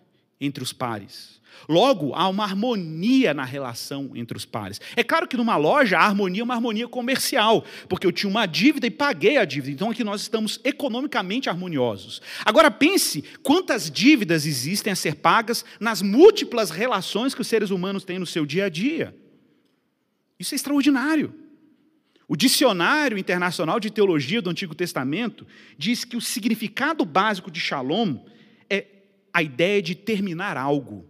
[0.41, 1.41] entre os pares.
[1.69, 4.81] Logo, há uma harmonia na relação entre os pares.
[4.97, 8.47] É claro que numa loja a harmonia é uma harmonia comercial, porque eu tinha uma
[8.47, 9.73] dívida e paguei a dívida.
[9.73, 12.21] Então aqui nós estamos economicamente harmoniosos.
[12.45, 18.05] Agora pense quantas dívidas existem a ser pagas nas múltiplas relações que os seres humanos
[18.05, 19.15] têm no seu dia a dia.
[20.39, 21.35] Isso é extraordinário.
[22.27, 28.19] O Dicionário Internacional de Teologia do Antigo Testamento diz que o significado básico de shalom
[29.35, 31.05] a ideia de terminar algo,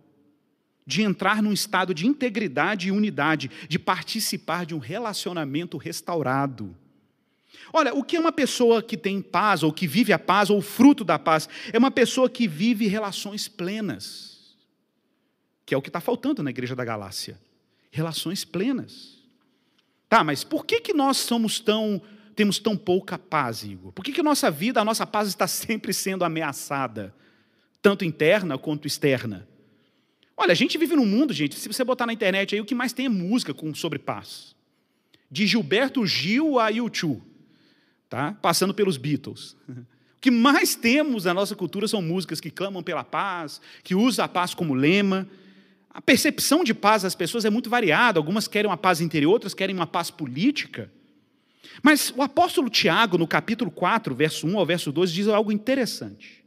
[0.87, 6.75] de entrar num estado de integridade e unidade, de participar de um relacionamento restaurado.
[7.71, 10.59] Olha, o que é uma pessoa que tem paz, ou que vive a paz, ou
[10.59, 11.49] o fruto da paz?
[11.71, 14.57] É uma pessoa que vive relações plenas,
[15.67, 17.39] que é o que está faltando na igreja da Galácia.
[17.91, 19.23] Relações plenas.
[20.09, 22.01] Tá, mas por que, que nós somos tão,
[22.35, 23.93] temos tão pouca paz, Igor?
[23.93, 27.15] Por que, que nossa vida, a nossa paz está sempre sendo ameaçada,
[27.85, 29.47] tanto interna quanto externa?
[30.35, 32.75] Olha, a gente vive num mundo, gente, se você botar na internet aí, o que
[32.75, 34.57] mais tem é música com, sobre paz.
[35.31, 37.23] De Gilberto Gil a YouTube,
[38.09, 38.33] tá?
[38.41, 39.55] passando pelos Beatles.
[40.17, 44.25] O que mais temos na nossa cultura são músicas que clamam pela paz, que usam
[44.25, 45.29] a paz como lema.
[45.91, 48.19] A percepção de paz das pessoas é muito variada.
[48.19, 50.91] Algumas querem uma paz interior, outras querem uma paz política.
[51.83, 56.44] Mas o apóstolo Tiago, no capítulo 4, verso 1 ao verso 12, diz algo interessante.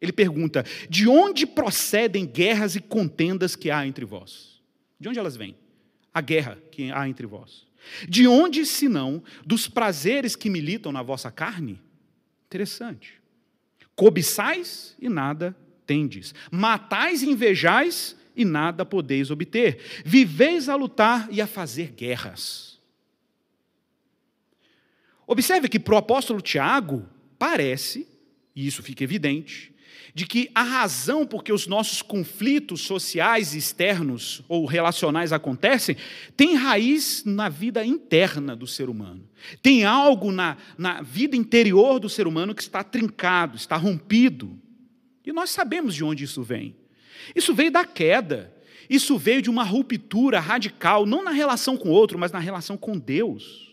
[0.00, 4.60] Ele pergunta: De onde procedem guerras e contendas que há entre vós?
[4.98, 5.56] De onde elas vêm?
[6.12, 7.66] A guerra que há entre vós.
[8.08, 11.80] De onde, senão, dos prazeres que militam na vossa carne?
[12.46, 13.20] Interessante.
[13.94, 16.34] Cobiçais e nada tendes.
[16.50, 20.02] Matais e invejais e nada podeis obter.
[20.04, 22.78] Viveis a lutar e a fazer guerras.
[25.26, 27.08] Observe que para o apóstolo Tiago,
[27.38, 28.06] parece,
[28.54, 29.69] e isso fica evidente,
[30.14, 35.96] de que a razão por que os nossos conflitos sociais externos ou relacionais acontecem
[36.36, 39.28] tem raiz na vida interna do ser humano.
[39.62, 44.58] Tem algo na, na vida interior do ser humano que está trincado, está rompido.
[45.24, 46.74] E nós sabemos de onde isso vem.
[47.34, 48.54] Isso veio da queda.
[48.88, 52.76] Isso veio de uma ruptura radical, não na relação com o outro, mas na relação
[52.76, 53.69] com Deus.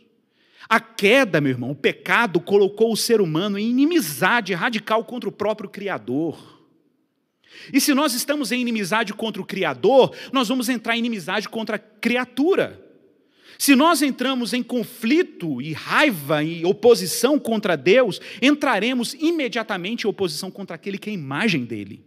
[0.70, 5.32] A queda, meu irmão, o pecado colocou o ser humano em inimizade radical contra o
[5.32, 6.58] próprio Criador.
[7.72, 11.78] E se nós estamos em inimizade contra o Criador, nós vamos entrar em inimizade contra
[11.78, 12.84] a criatura.
[13.58, 20.52] Se nós entramos em conflito e raiva e oposição contra Deus, entraremos imediatamente em oposição
[20.52, 22.07] contra aquele que é a imagem dele.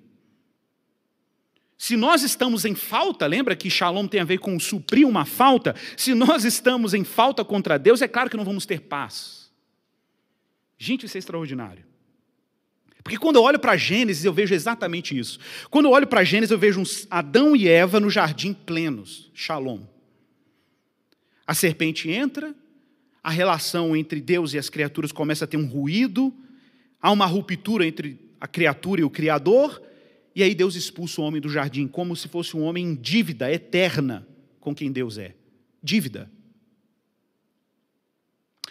[1.81, 5.75] Se nós estamos em falta, lembra que shalom tem a ver com suprir uma falta?
[5.97, 9.51] Se nós estamos em falta contra Deus, é claro que não vamos ter paz.
[10.77, 11.83] Gente, isso é extraordinário.
[13.03, 15.39] Porque quando eu olho para Gênesis, eu vejo exatamente isso.
[15.71, 19.81] Quando eu olho para Gênesis, eu vejo Adão e Eva no jardim plenos, shalom.
[21.47, 22.55] A serpente entra,
[23.25, 26.31] a relação entre Deus e as criaturas começa a ter um ruído,
[27.01, 29.81] há uma ruptura entre a criatura e o Criador,
[30.41, 33.53] e aí Deus expulsa o homem do jardim, como se fosse um homem em dívida
[33.53, 34.27] eterna
[34.59, 35.37] com quem Deus é.
[35.83, 36.33] Dívida.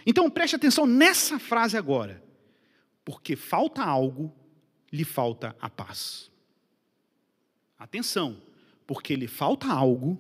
[0.04, 2.24] Então preste atenção nessa frase agora.
[3.06, 4.36] Porque falta algo,
[4.92, 6.32] lhe falta a paz.
[7.78, 8.42] Atenção,
[8.88, 10.20] porque lhe falta algo,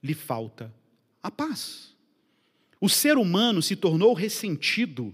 [0.00, 0.72] lhe falta
[1.20, 1.96] a paz.
[2.80, 5.12] O ser humano se tornou ressentido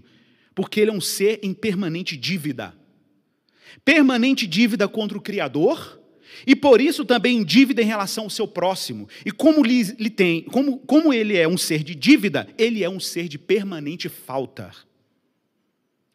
[0.53, 2.77] porque ele é um ser em permanente dívida
[3.83, 6.01] permanente dívida contra o Criador
[6.45, 9.07] e por isso também dívida em relação ao seu próximo.
[9.25, 9.63] E como,
[10.15, 14.09] tem, como, como ele é um ser de dívida, ele é um ser de permanente
[14.09, 14.71] falta.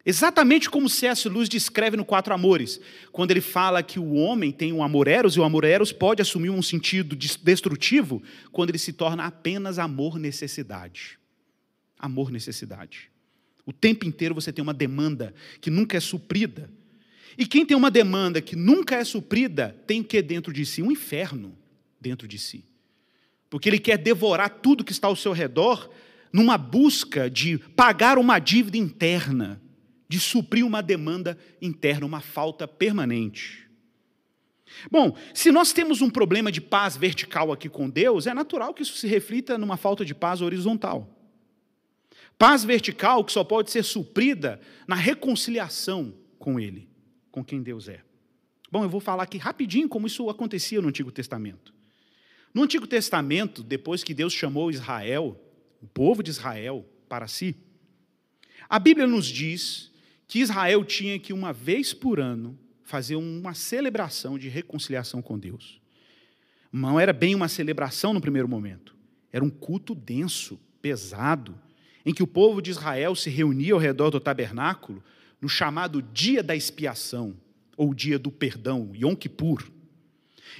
[0.04, 1.28] Exatamente como C.S.
[1.28, 2.80] Lewis descreve no Quatro Amores,
[3.12, 6.22] quando ele fala que o homem tem um amor eros e o amor eros pode
[6.22, 11.18] assumir um sentido destrutivo quando ele se torna apenas amor-necessidade.
[11.98, 13.10] Amor-necessidade.
[13.66, 16.70] O tempo inteiro você tem uma demanda que nunca é suprida.
[17.36, 20.82] E quem tem uma demanda que nunca é suprida, tem que dentro de si?
[20.82, 21.56] Um inferno
[22.00, 22.64] dentro de si.
[23.48, 25.90] Porque ele quer devorar tudo que está ao seu redor
[26.32, 29.60] numa busca de pagar uma dívida interna,
[30.08, 33.68] de suprir uma demanda interna, uma falta permanente.
[34.90, 38.82] Bom, se nós temos um problema de paz vertical aqui com Deus, é natural que
[38.82, 41.16] isso se reflita numa falta de paz horizontal.
[42.38, 46.88] Paz vertical que só pode ser suprida na reconciliação com Ele,
[47.30, 48.02] com quem Deus é.
[48.70, 51.74] Bom, eu vou falar aqui rapidinho como isso acontecia no Antigo Testamento.
[52.54, 55.40] No Antigo Testamento, depois que Deus chamou Israel,
[55.80, 57.56] o povo de Israel, para si,
[58.68, 59.90] a Bíblia nos diz
[60.26, 65.80] que Israel tinha que, uma vez por ano, fazer uma celebração de reconciliação com Deus.
[66.72, 68.96] Não era bem uma celebração no primeiro momento,
[69.32, 71.58] era um culto denso, pesado,
[72.04, 75.02] em que o povo de Israel se reunia ao redor do tabernáculo
[75.40, 77.36] no chamado Dia da Expiação,
[77.76, 79.64] ou Dia do Perdão, Yom Kippur.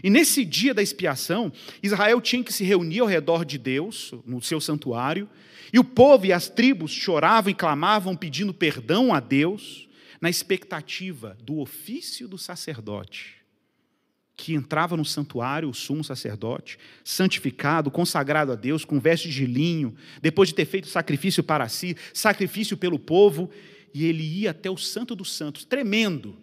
[0.03, 4.41] E nesse dia da expiação, Israel tinha que se reunir ao redor de Deus, no
[4.41, 5.29] seu santuário,
[5.73, 9.89] e o povo e as tribos choravam e clamavam pedindo perdão a Deus,
[10.21, 13.37] na expectativa do ofício do sacerdote,
[14.37, 19.95] que entrava no santuário, o sumo sacerdote, santificado, consagrado a Deus, com vestes de linho,
[20.21, 23.51] depois de ter feito sacrifício para si, sacrifício pelo povo,
[23.93, 26.37] e ele ia até o Santo dos Santos, tremendo,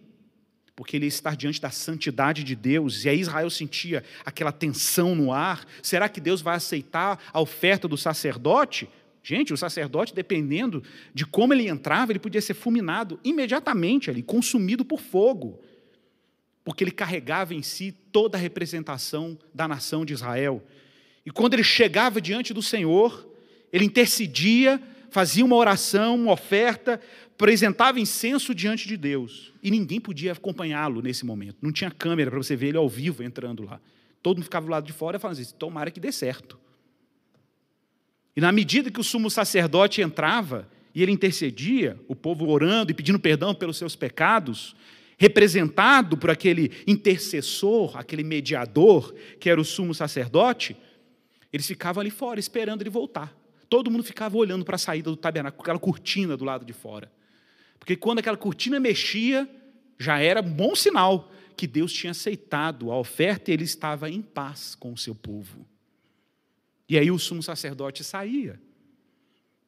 [0.75, 5.15] porque ele ia estar diante da santidade de Deus, e aí Israel sentia aquela tensão
[5.15, 8.87] no ar: será que Deus vai aceitar a oferta do sacerdote?
[9.23, 10.81] Gente, o sacerdote, dependendo
[11.13, 15.59] de como ele entrava, ele podia ser fulminado imediatamente ali, consumido por fogo,
[16.63, 20.63] porque ele carregava em si toda a representação da nação de Israel.
[21.25, 23.27] E quando ele chegava diante do Senhor,
[23.73, 26.99] ele intercedia, fazia uma oração, uma oferta,
[27.33, 29.53] apresentava incenso diante de Deus.
[29.61, 31.57] E ninguém podia acompanhá-lo nesse momento.
[31.61, 33.79] Não tinha câmera para você ver ele ao vivo entrando lá.
[34.21, 36.59] Todo mundo ficava do lado de fora falando assim: tomara que dê certo.
[38.35, 42.93] E na medida que o sumo sacerdote entrava e ele intercedia, o povo orando e
[42.93, 44.75] pedindo perdão pelos seus pecados,
[45.17, 50.75] representado por aquele intercessor, aquele mediador, que era o sumo sacerdote,
[51.53, 53.36] eles ficavam ali fora esperando ele voltar.
[53.69, 57.11] Todo mundo ficava olhando para a saída do tabernáculo, aquela cortina do lado de fora.
[57.79, 59.49] Porque quando aquela cortina mexia,
[59.97, 64.75] já era bom sinal que Deus tinha aceitado a oferta e ele estava em paz
[64.75, 65.65] com o seu povo.
[66.87, 68.59] E aí o sumo sacerdote saía.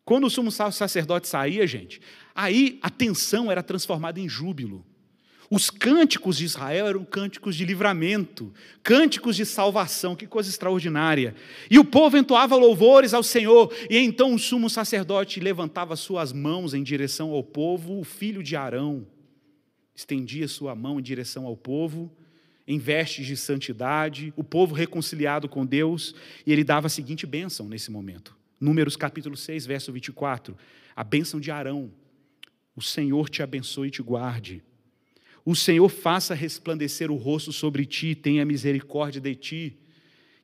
[0.05, 2.01] Quando o sumo sacerdote saía, gente,
[2.33, 4.85] aí a tensão era transformada em júbilo.
[5.51, 11.35] Os cânticos de Israel eram cânticos de livramento, cânticos de salvação, que coisa extraordinária.
[11.71, 16.75] E o povo entoava louvores ao Senhor, e então o sumo sacerdote levantava suas mãos
[16.75, 19.07] em direção ao povo, o filho de Arão
[19.99, 22.09] estendia sua mão em direção ao povo,
[22.65, 27.67] em vestes de santidade, o povo reconciliado com Deus, e ele dava a seguinte bênção
[27.67, 28.38] nesse momento.
[28.59, 30.55] Números capítulo 6, verso 24.
[30.95, 31.91] A bênção de Arão.
[32.75, 34.63] O Senhor te abençoe e te guarde.
[35.49, 39.79] O Senhor faça resplandecer o rosto sobre ti e tenha misericórdia de ti.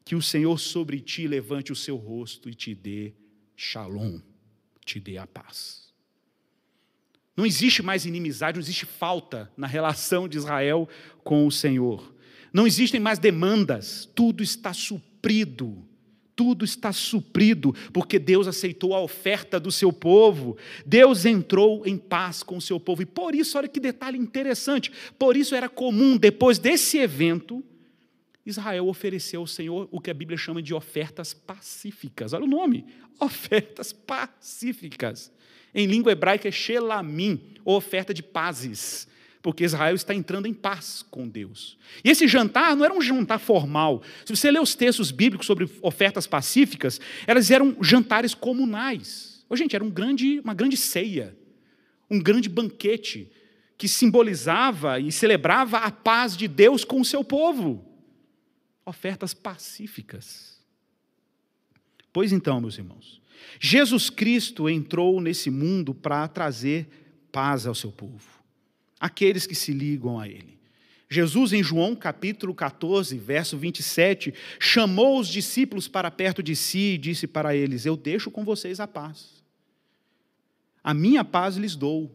[0.03, 3.13] Que o Senhor sobre ti levante o seu rosto e te dê
[3.55, 4.19] shalom,
[4.83, 5.93] te dê a paz.
[7.37, 10.89] Não existe mais inimizade, não existe falta na relação de Israel
[11.23, 12.11] com o Senhor.
[12.51, 15.87] Não existem mais demandas, tudo está suprido.
[16.35, 20.57] Tudo está suprido, porque Deus aceitou a oferta do seu povo.
[20.85, 23.01] Deus entrou em paz com o seu povo.
[23.01, 27.63] E por isso, olha que detalhe interessante: por isso era comum, depois desse evento,
[28.45, 32.33] Israel ofereceu ao Senhor o que a Bíblia chama de ofertas pacíficas.
[32.33, 32.85] Olha o nome:
[33.19, 35.31] ofertas pacíficas.
[35.73, 39.07] Em língua hebraica é shelamim, ou oferta de pazes
[39.45, 41.77] porque Israel está entrando em paz com Deus.
[42.03, 44.01] E esse jantar não era um jantar formal.
[44.25, 49.45] Se você ler os textos bíblicos sobre ofertas pacíficas, elas eram jantares comunais.
[49.47, 51.37] Oh, gente, era um grande, uma grande ceia,
[52.09, 53.31] um grande banquete
[53.77, 57.85] que simbolizava e celebrava a paz de Deus com o seu povo.
[58.83, 60.59] Ofertas pacíficas.
[62.11, 63.21] Pois então, meus irmãos,
[63.59, 66.87] Jesus Cristo entrou nesse mundo para trazer
[67.31, 68.34] paz ao seu povo
[68.99, 70.55] aqueles que se ligam a Ele.
[71.09, 76.97] Jesus, em João capítulo 14, verso 27, chamou os discípulos para perto de si e
[76.97, 79.43] disse para eles: Eu deixo com vocês a paz.
[80.83, 82.11] A minha paz lhes dou.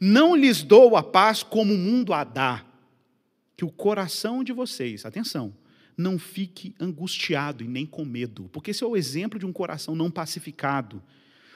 [0.00, 2.64] Não lhes dou a paz como o mundo a dá.
[3.56, 5.54] Que o coração de vocês, atenção,
[5.96, 9.96] não fique angustiado e nem com medo, porque esse é o exemplo de um coração
[9.96, 11.02] não pacificado,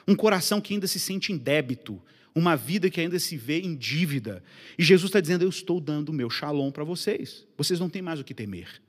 [0.05, 2.01] um coração que ainda se sente em débito,
[2.35, 4.43] uma vida que ainda se vê em dívida.
[4.77, 7.45] E Jesus está dizendo: Eu estou dando o meu shalom para vocês.
[7.57, 8.81] Vocês não têm mais o que temer.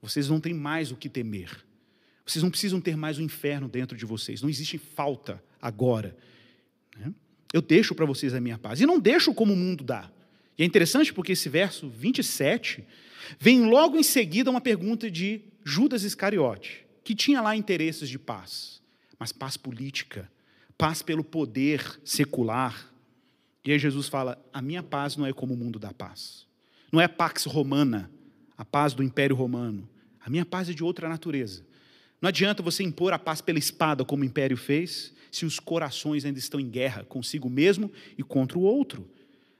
[0.00, 1.64] Vocês não têm mais o que temer.
[2.24, 4.42] Vocês não precisam ter mais o um inferno dentro de vocês.
[4.42, 6.16] Não existe falta agora.
[6.98, 7.12] Né?
[7.52, 8.80] Eu deixo para vocês a minha paz.
[8.80, 10.10] E não deixo como o mundo dá.
[10.58, 12.84] E é interessante porque esse verso 27
[13.38, 18.80] vem logo em seguida uma pergunta de Judas Iscariote, que tinha lá interesses de paz,
[19.18, 20.30] mas paz política,
[20.76, 22.92] paz pelo poder secular.
[23.64, 26.46] E aí Jesus fala: a minha paz não é como o mundo dá paz.
[26.92, 28.10] Não é pax romana,
[28.56, 29.88] a paz do Império Romano.
[30.24, 31.64] A minha paz é de outra natureza.
[32.20, 36.24] Não adianta você impor a paz pela espada, como o império fez, se os corações
[36.24, 39.08] ainda estão em guerra consigo mesmo e contra o outro.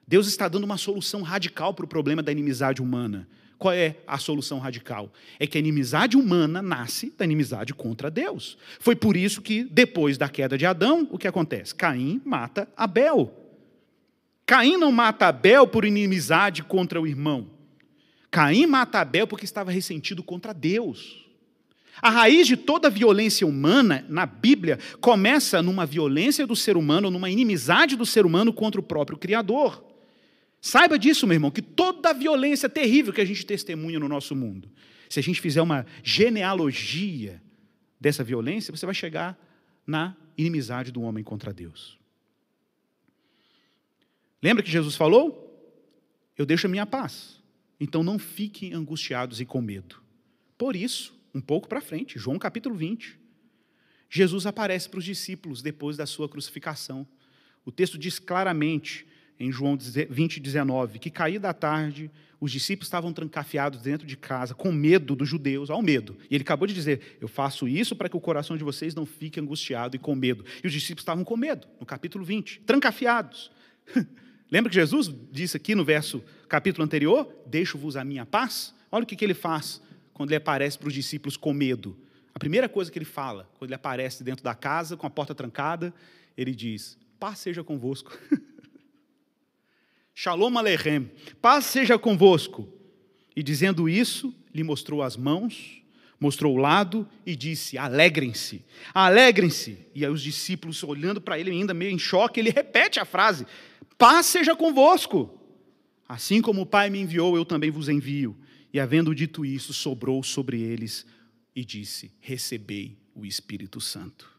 [0.06, 3.28] Deus está dando uma solução radical para o problema da inimizade humana.
[3.58, 5.10] Qual é a solução radical?
[5.38, 8.58] É que a inimizade humana nasce da inimizade contra Deus.
[8.78, 11.74] Foi por isso que, depois da queda de Adão, o que acontece?
[11.74, 13.32] Caim mata Abel.
[14.44, 17.50] Caim não mata Abel por inimizade contra o irmão.
[18.30, 21.24] Caim mata Abel porque estava ressentido contra Deus.
[22.02, 27.30] A raiz de toda violência humana na Bíblia começa numa violência do ser humano, numa
[27.30, 29.85] inimizade do ser humano contra o próprio Criador.
[30.66, 34.34] Saiba disso, meu irmão, que toda a violência terrível que a gente testemunha no nosso
[34.34, 34.68] mundo,
[35.08, 37.40] se a gente fizer uma genealogia
[38.00, 39.38] dessa violência, você vai chegar
[39.86, 41.96] na inimizade do homem contra Deus.
[44.42, 45.40] Lembra que Jesus falou?
[46.36, 47.40] Eu deixo a minha paz.
[47.78, 50.02] Então não fiquem angustiados e com medo.
[50.58, 53.16] Por isso, um pouco para frente, João capítulo 20.
[54.10, 57.06] Jesus aparece para os discípulos depois da sua crucificação.
[57.64, 59.06] O texto diz claramente,
[59.38, 62.10] em João 20, 19, que caía da tarde,
[62.40, 66.16] os discípulos estavam trancafiados dentro de casa, com medo dos judeus, ao medo.
[66.30, 69.06] E ele acabou de dizer: Eu faço isso para que o coração de vocês não
[69.06, 70.44] fique angustiado e com medo.
[70.62, 73.50] E os discípulos estavam com medo, no capítulo 20, trancafiados.
[74.50, 78.74] Lembra que Jesus disse aqui no verso, capítulo anterior: Deixo-vos a minha paz?
[78.92, 79.80] Olha o que, que ele faz
[80.12, 81.96] quando ele aparece para os discípulos com medo.
[82.34, 85.34] A primeira coisa que ele fala, quando ele aparece dentro da casa, com a porta
[85.34, 85.92] trancada,
[86.36, 88.16] ele diz: Paz seja convosco.
[90.18, 91.10] Shalom Aleichem,
[91.42, 92.66] paz seja convosco.
[93.36, 95.82] E dizendo isso, lhe mostrou as mãos,
[96.18, 98.64] mostrou o lado e disse: Alegrem-se,
[98.94, 99.76] alegrem-se.
[99.94, 103.46] E aí os discípulos, olhando para ele, ainda meio em choque, ele repete a frase:
[103.98, 105.38] Paz seja convosco.
[106.08, 108.34] Assim como o Pai me enviou, eu também vos envio.
[108.72, 111.04] E havendo dito isso, sobrou sobre eles
[111.54, 114.35] e disse: Recebei o Espírito Santo.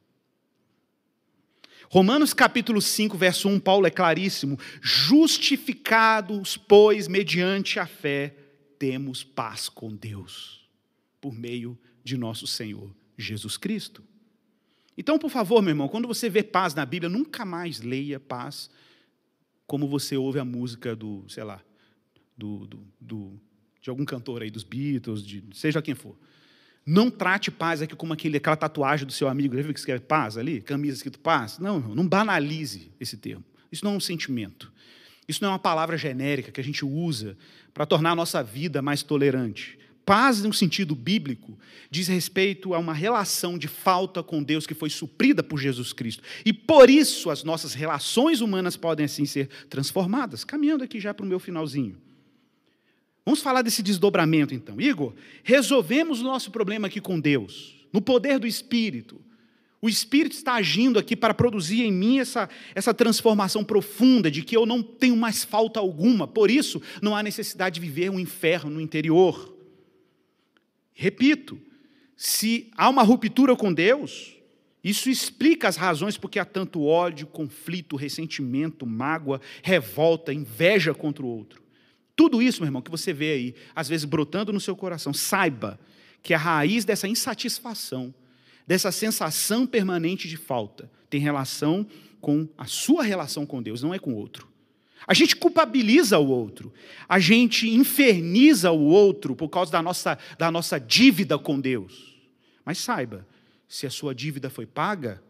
[1.89, 8.35] Romanos capítulo 5, verso 1, Paulo é claríssimo: justificados, pois, mediante a fé,
[8.77, 10.67] temos paz com Deus,
[11.21, 14.03] por meio de nosso Senhor Jesus Cristo.
[14.97, 18.69] Então, por favor, meu irmão, quando você vê paz na Bíblia, nunca mais leia paz
[19.65, 21.61] como você ouve a música do, sei lá,
[22.35, 23.41] do, do, do
[23.81, 26.17] de algum cantor aí dos Beatles, de seja quem for.
[26.89, 30.38] Não trate paz aqui como aquele, aquela tatuagem do seu amigo, viu que escreve paz
[30.38, 30.61] ali?
[30.61, 31.59] Camisa escrito paz?
[31.59, 33.43] Não, não banalize esse termo.
[33.69, 34.71] Isso não é um sentimento.
[35.27, 37.38] Isso não é uma palavra genérica que a gente usa
[37.73, 39.77] para tornar a nossa vida mais tolerante.
[40.05, 41.59] Paz, no sentido bíblico,
[41.91, 46.23] diz respeito a uma relação de falta com Deus que foi suprida por Jesus Cristo.
[46.45, 50.45] E por isso as nossas relações humanas podem assim ser transformadas.
[50.45, 51.97] Caminhando aqui já para o meu finalzinho.
[53.28, 54.80] Vamos falar desse desdobramento então.
[54.80, 55.13] Igor,
[55.43, 59.19] resolvemos o nosso problema aqui com Deus, no poder do Espírito.
[59.82, 64.55] O Espírito está agindo aqui para produzir em mim essa, essa transformação profunda de que
[64.55, 68.71] eu não tenho mais falta alguma, por isso não há necessidade de viver um inferno
[68.71, 69.53] no interior.
[70.93, 71.59] Repito,
[72.15, 74.38] se há uma ruptura com Deus,
[74.82, 81.28] isso explica as razões porque há tanto ódio, conflito, ressentimento, mágoa, revolta, inveja contra o
[81.28, 81.66] outro.
[82.18, 85.80] Tudo isso, meu irmão, que você vê aí, às vezes brotando no seu coração, saiba
[86.24, 88.11] que a raiz dessa insatisfação,
[88.65, 91.86] dessa sensação permanente de falta, tem relação
[92.20, 94.49] com a sua relação com Deus, não é com o outro.
[95.05, 96.74] A gente culpabiliza o outro,
[97.07, 102.18] a gente inferniza o outro por causa da nossa, da nossa dívida com Deus.
[102.65, 103.28] Mas saiba,
[103.70, 105.24] se a sua dívida foi paga,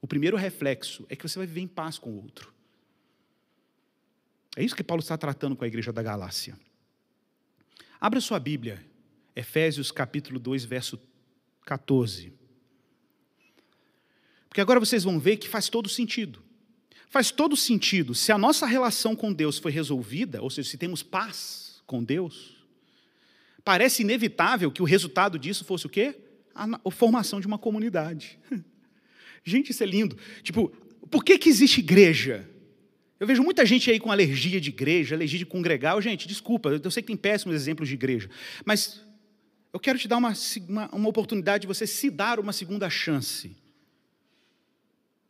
[0.00, 2.51] o primeiro reflexo é que você vai viver em paz com o outro.
[4.56, 6.58] É isso que Paulo está tratando com a igreja da Galácia.
[8.00, 8.84] Abra sua Bíblia,
[9.34, 11.00] Efésios capítulo 2, verso
[11.64, 12.32] 14.
[14.48, 16.42] Porque agora vocês vão ver que faz todo sentido.
[17.08, 18.14] Faz todo sentido.
[18.14, 22.56] Se a nossa relação com Deus foi resolvida, ou seja, se temos paz com Deus,
[23.64, 26.14] parece inevitável que o resultado disso fosse o quê?
[26.54, 28.38] A, formação de uma comunidade.
[29.44, 30.18] Gente, isso é lindo.
[30.42, 30.68] Tipo,
[31.10, 32.48] por que, que existe igreja?
[33.22, 36.02] Eu vejo muita gente aí com alergia de igreja, alergia de congregar.
[36.02, 38.28] Gente, desculpa, eu sei que tem péssimos exemplos de igreja,
[38.64, 39.00] mas
[39.72, 40.32] eu quero te dar uma,
[40.68, 43.54] uma, uma oportunidade de você se dar uma segunda chance.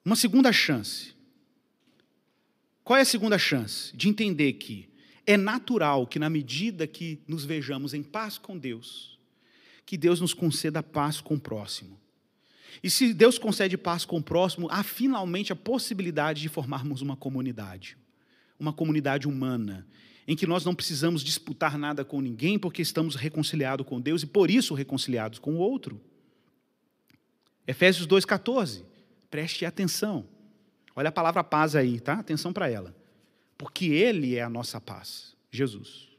[0.02, 1.12] Uma segunda chance.
[2.82, 3.94] Qual é a segunda chance?
[3.94, 4.88] De entender que
[5.26, 9.18] é natural que, na medida que nos vejamos em paz com Deus,
[9.84, 12.00] que Deus nos conceda paz com o próximo.
[12.82, 17.16] E se Deus concede paz com o próximo, há finalmente a possibilidade de formarmos uma
[17.16, 17.96] comunidade,
[18.58, 19.86] uma comunidade humana,
[20.26, 24.26] em que nós não precisamos disputar nada com ninguém, porque estamos reconciliados com Deus e
[24.26, 26.00] por isso reconciliados com o outro.
[27.66, 28.84] Efésios 2,14.
[29.30, 30.26] Preste atenção.
[30.94, 32.14] Olha a palavra paz aí, tá?
[32.14, 32.94] Atenção para ela.
[33.56, 36.12] Porque Ele é a nossa paz, Jesus.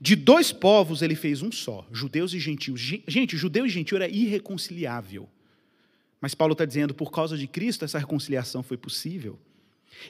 [0.00, 2.80] De dois povos ele fez um só, judeus e gentios.
[2.80, 5.28] Gente, judeu e gentio era irreconciliável.
[6.20, 9.38] Mas Paulo está dizendo, por causa de Cristo, essa reconciliação foi possível.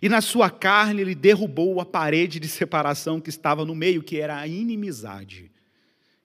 [0.00, 4.18] E na sua carne ele derrubou a parede de separação que estava no meio, que
[4.18, 5.50] era a inimizade.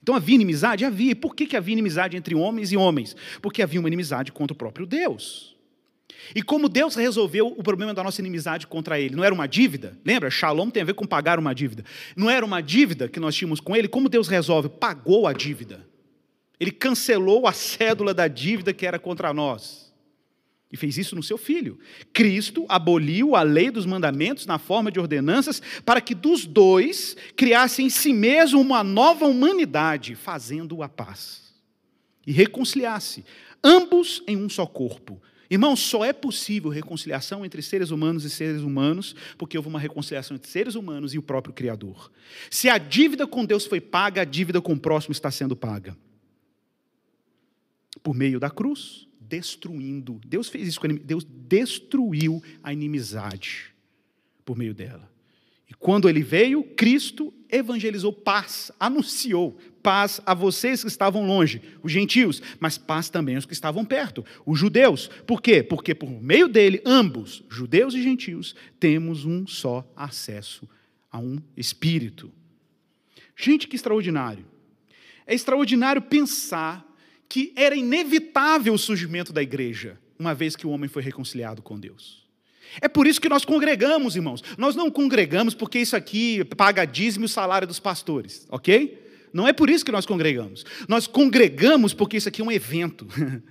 [0.02, 0.84] Então havia inimizade?
[0.84, 1.12] Havia.
[1.12, 3.16] E por que, que havia inimizade entre homens e homens?
[3.42, 5.56] Porque havia uma inimizade contra o próprio Deus.
[6.36, 9.16] E como Deus resolveu o problema da nossa inimizade contra Ele?
[9.16, 9.98] Não era uma dívida?
[10.06, 10.30] Lembra?
[10.30, 11.84] Shalom tem a ver com pagar uma dívida.
[12.16, 13.88] Não era uma dívida que nós tínhamos com Ele?
[13.88, 14.70] Como Deus resolve?
[14.70, 15.86] Pagou a dívida.
[16.62, 19.92] Ele cancelou a cédula da dívida que era contra nós.
[20.72, 21.80] E fez isso no seu filho.
[22.14, 27.82] Cristo aboliu a lei dos mandamentos na forma de ordenanças para que dos dois criasse
[27.82, 31.52] em si mesmo uma nova humanidade, fazendo a paz.
[32.28, 33.26] E reconciliasse
[33.64, 35.20] ambos em um só corpo
[35.52, 40.38] Irmão, só é possível reconciliação entre seres humanos e seres humanos porque houve uma reconciliação
[40.38, 42.10] entre seres humanos e o próprio Criador.
[42.50, 45.98] Se a dívida com Deus foi paga, a dívida com o próximo está sendo paga.
[48.04, 50.20] Por meio da cruz, destruindo.
[50.26, 53.74] Deus fez isso com a Deus destruiu a inimizade
[54.44, 55.10] por meio dela.
[55.70, 61.92] E quando ele veio, Cristo evangelizou paz, anunciou paz a vocês que estavam longe, os
[61.92, 65.10] gentios, mas paz também aos que estavam perto, os judeus.
[65.26, 65.64] Por quê?
[65.64, 70.68] Porque por meio dele, ambos, judeus e gentios, temos um só acesso
[71.10, 72.32] a um espírito.
[73.36, 74.46] Gente, que extraordinário.
[75.26, 76.86] É extraordinário pensar
[77.32, 81.80] que era inevitável o surgimento da igreja, uma vez que o homem foi reconciliado com
[81.80, 82.28] Deus.
[82.82, 84.44] É por isso que nós congregamos, irmãos.
[84.58, 89.02] Nós não congregamos porque isso aqui paga dízimo e o salário dos pastores, ok?
[89.32, 90.66] Não é por isso que nós congregamos.
[90.90, 93.08] Nós congregamos porque isso aqui é um evento.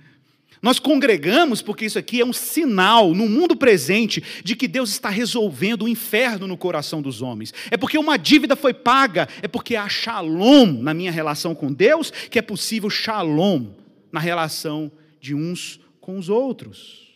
[0.61, 5.09] Nós congregamos porque isso aqui é um sinal no mundo presente de que Deus está
[5.09, 7.53] resolvendo o inferno no coração dos homens.
[7.71, 12.11] É porque uma dívida foi paga, é porque há shalom na minha relação com Deus,
[12.11, 13.71] que é possível shalom
[14.11, 17.11] na relação de uns com os outros.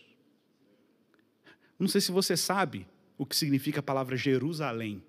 [1.78, 2.86] Não sei se você sabe
[3.18, 5.02] o que significa a palavra Jerusalém.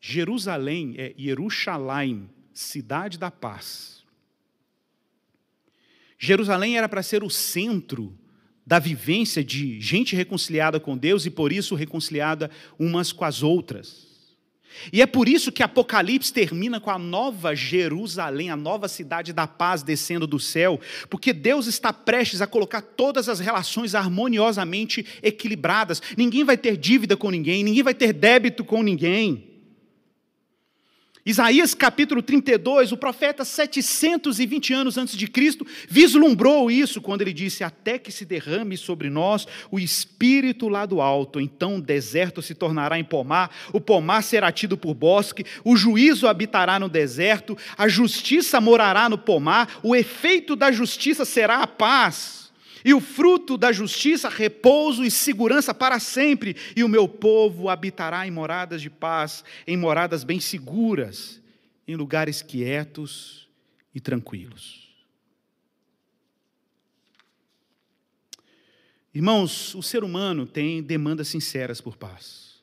[0.00, 3.97] Jerusalém é Jerusalém, cidade da paz.
[6.18, 8.18] Jerusalém era para ser o centro
[8.66, 14.08] da vivência de gente reconciliada com Deus e por isso reconciliada umas com as outras.
[14.92, 19.46] E é por isso que Apocalipse termina com a nova Jerusalém, a nova cidade da
[19.46, 26.02] paz descendo do céu, porque Deus está prestes a colocar todas as relações harmoniosamente equilibradas.
[26.16, 29.47] Ninguém vai ter dívida com ninguém, ninguém vai ter débito com ninguém.
[31.28, 37.62] Isaías capítulo 32, o profeta 720 anos antes de Cristo vislumbrou isso quando ele disse:
[37.62, 42.54] "Até que se derrame sobre nós o espírito lá do alto, então o deserto se
[42.54, 47.86] tornará em pomar, o pomar será tido por bosque, o juízo habitará no deserto, a
[47.88, 52.47] justiça morará no pomar, o efeito da justiça será a paz."
[52.88, 58.26] E o fruto da justiça, repouso e segurança para sempre, e o meu povo habitará
[58.26, 61.38] em moradas de paz, em moradas bem seguras,
[61.86, 63.46] em lugares quietos
[63.94, 64.88] e tranquilos.
[69.14, 72.62] Irmãos, o ser humano tem demandas sinceras por paz.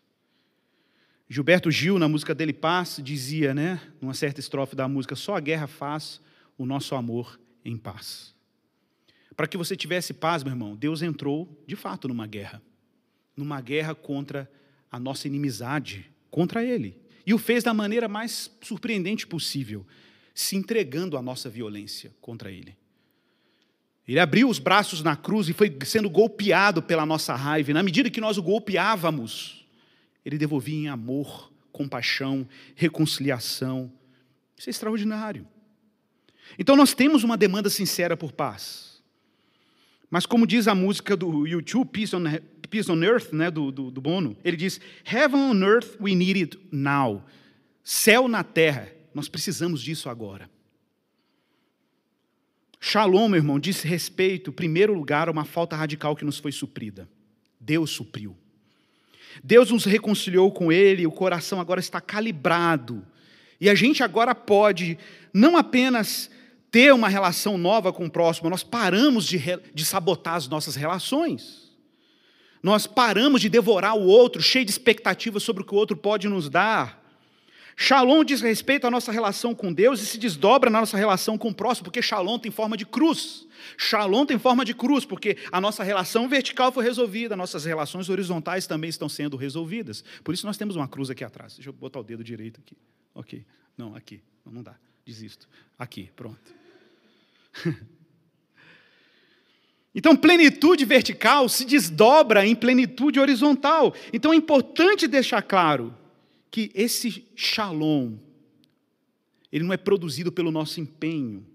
[1.29, 5.39] Gilberto Gil, na música dele Paz, dizia, né, numa certa estrofe da música, só a
[5.39, 6.19] guerra faz
[6.57, 8.34] o nosso amor em paz.
[9.35, 12.61] Para que você tivesse paz, meu irmão, Deus entrou de fato numa guerra.
[13.35, 14.49] Numa guerra contra
[14.91, 16.97] a nossa inimizade, contra Ele.
[17.25, 19.85] E o fez da maneira mais surpreendente possível,
[20.33, 22.77] se entregando à nossa violência contra Ele.
[24.07, 27.71] Ele abriu os braços na cruz e foi sendo golpeado pela nossa raiva.
[27.71, 29.65] E na medida que nós o golpeávamos,
[30.23, 33.91] ele devolvia em amor, compaixão, reconciliação.
[34.55, 35.47] Isso é extraordinário.
[36.59, 38.94] Então nós temos uma demanda sincera por paz.
[40.09, 42.23] Mas como diz a música do YouTube, Peace on,
[42.69, 46.39] Peace on Earth, né, do, do, do Bono, ele diz, Heaven on earth, we need
[46.39, 47.23] it now.
[47.83, 50.49] Céu na terra, nós precisamos disso agora.
[52.79, 56.51] Shalom, meu irmão, diz respeito, em primeiro lugar, a uma falta radical que nos foi
[56.51, 57.09] suprida.
[57.59, 58.37] Deus supriu.
[59.43, 63.05] Deus nos reconciliou com Ele, o coração agora está calibrado.
[63.59, 64.97] E a gente agora pode
[65.33, 66.29] não apenas
[66.75, 69.41] ter uma relação nova com o próximo, nós paramos de,
[69.73, 71.71] de sabotar as nossas relações.
[72.61, 76.27] Nós paramos de devorar o outro, cheio de expectativas sobre o que o outro pode
[76.27, 77.01] nos dar.
[77.77, 81.47] Shalom diz respeito à nossa relação com Deus e se desdobra na nossa relação com
[81.47, 83.47] o próximo, porque Shalom tem forma de cruz.
[83.77, 88.67] Shalom tem forma de cruz, porque a nossa relação vertical foi resolvida, nossas relações horizontais
[88.67, 90.03] também estão sendo resolvidas.
[90.25, 91.55] Por isso nós temos uma cruz aqui atrás.
[91.55, 92.75] Deixa eu botar o dedo direito aqui.
[93.13, 93.45] Ok.
[93.77, 94.21] Não, aqui.
[94.45, 94.75] Não, não dá.
[95.05, 95.47] Desisto.
[95.79, 96.64] Aqui, pronto.
[99.97, 103.95] Então, plenitude vertical se desdobra em plenitude horizontal.
[104.11, 105.95] Então, é importante deixar claro
[106.51, 108.17] que esse shalom,
[109.49, 111.47] ele não é produzido pelo nosso empenho.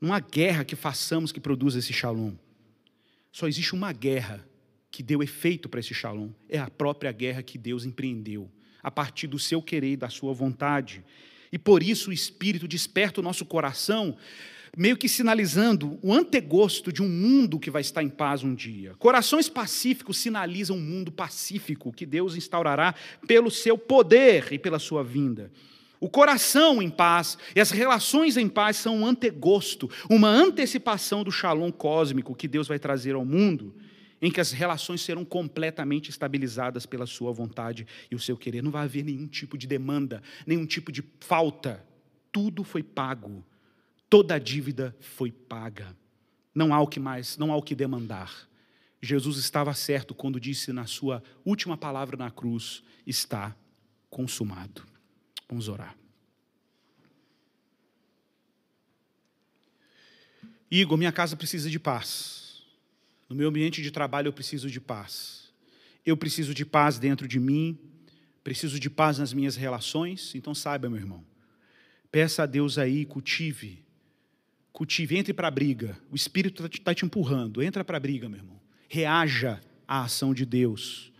[0.00, 2.32] Não há guerra que façamos que produza esse shalom.
[3.30, 4.42] Só existe uma guerra
[4.90, 6.30] que deu efeito para esse shalom.
[6.48, 8.50] É a própria guerra que Deus empreendeu,
[8.82, 11.04] a partir do seu querer e da sua vontade.
[11.52, 14.16] E por isso o Espírito desperta o nosso coração
[14.76, 18.94] meio que sinalizando o antegosto de um mundo que vai estar em paz um dia.
[18.98, 22.94] Corações pacíficos sinalizam um mundo pacífico que Deus instaurará
[23.26, 25.50] pelo seu poder e pela sua vinda.
[25.98, 31.30] O coração em paz e as relações em paz são um antegosto, uma antecipação do
[31.30, 33.74] shalom cósmico que Deus vai trazer ao mundo,
[34.22, 38.62] em que as relações serão completamente estabilizadas pela sua vontade e o seu querer.
[38.62, 41.84] Não vai haver nenhum tipo de demanda, nenhum tipo de falta.
[42.32, 43.44] Tudo foi pago
[44.10, 45.96] Toda a dívida foi paga.
[46.52, 48.48] Não há o que mais, não há o que demandar.
[49.00, 53.56] Jesus estava certo quando disse na sua última palavra na cruz: está
[54.10, 54.82] consumado.
[55.48, 55.96] Vamos orar.
[60.68, 62.64] Igor, minha casa precisa de paz.
[63.28, 65.52] No meu ambiente de trabalho eu preciso de paz.
[66.04, 67.78] Eu preciso de paz dentro de mim,
[68.42, 70.34] preciso de paz nas minhas relações.
[70.34, 71.24] Então saiba, meu irmão,
[72.10, 73.84] peça a Deus aí, cultive
[74.72, 75.98] Cultive, entre para a briga.
[76.10, 77.62] O Espírito está tá te empurrando.
[77.62, 78.60] Entra para a briga, meu irmão.
[78.88, 81.12] Reaja à ação de Deus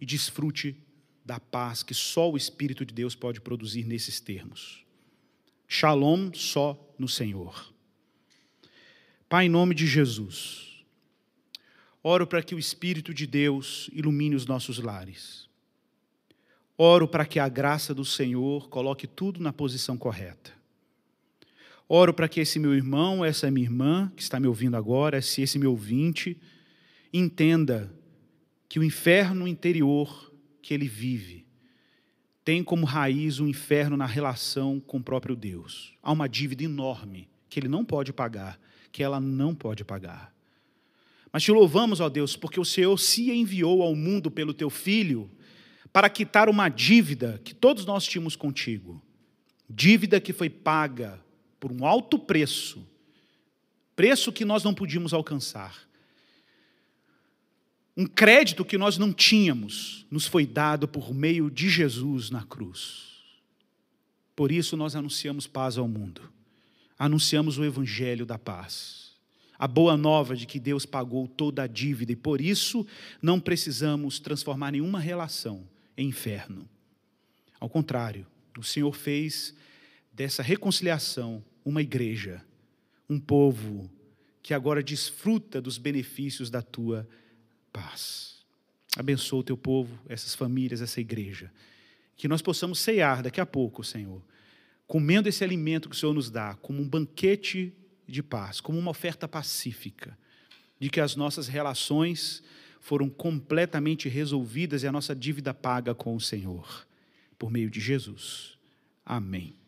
[0.00, 0.76] e desfrute
[1.24, 4.84] da paz que só o Espírito de Deus pode produzir nesses termos.
[5.68, 7.72] Shalom só no Senhor.
[9.28, 10.84] Pai, em nome de Jesus,
[12.02, 15.48] oro para que o Espírito de Deus ilumine os nossos lares.
[16.76, 20.52] Oro para que a graça do Senhor coloque tudo na posição correta.
[21.92, 25.42] Oro para que esse meu irmão, essa minha irmã que está me ouvindo agora, esse,
[25.42, 26.38] esse meu ouvinte,
[27.12, 27.92] entenda
[28.68, 30.32] que o inferno interior
[30.62, 31.44] que ele vive
[32.44, 35.92] tem como raiz o um inferno na relação com o próprio Deus.
[36.00, 38.60] Há uma dívida enorme que ele não pode pagar,
[38.92, 40.32] que ela não pode pagar.
[41.32, 45.28] Mas te louvamos, ó Deus, porque o Senhor se enviou ao mundo pelo teu filho
[45.92, 49.02] para quitar uma dívida que todos nós tínhamos contigo.
[49.68, 51.20] Dívida que foi paga
[51.60, 52.84] por um alto preço,
[53.94, 55.86] preço que nós não podíamos alcançar.
[57.94, 63.10] Um crédito que nós não tínhamos nos foi dado por meio de Jesus na cruz.
[64.34, 66.22] Por isso nós anunciamos paz ao mundo.
[66.98, 69.10] Anunciamos o evangelho da paz.
[69.58, 72.86] A boa nova de que Deus pagou toda a dívida e por isso
[73.20, 76.66] não precisamos transformar nenhuma relação em inferno.
[77.58, 78.26] Ao contrário,
[78.58, 79.54] o Senhor fez
[80.10, 82.44] dessa reconciliação uma igreja,
[83.08, 83.90] um povo
[84.42, 87.08] que agora desfruta dos benefícios da tua
[87.72, 88.44] paz.
[88.96, 91.52] Abençoa o teu povo, essas famílias, essa igreja.
[92.16, 94.22] Que nós possamos ceiar daqui a pouco, Senhor,
[94.86, 97.72] comendo esse alimento que o Senhor nos dá, como um banquete
[98.06, 100.18] de paz, como uma oferta pacífica,
[100.78, 102.42] de que as nossas relações
[102.80, 106.86] foram completamente resolvidas e a nossa dívida paga com o Senhor,
[107.38, 108.58] por meio de Jesus.
[109.04, 109.59] Amém.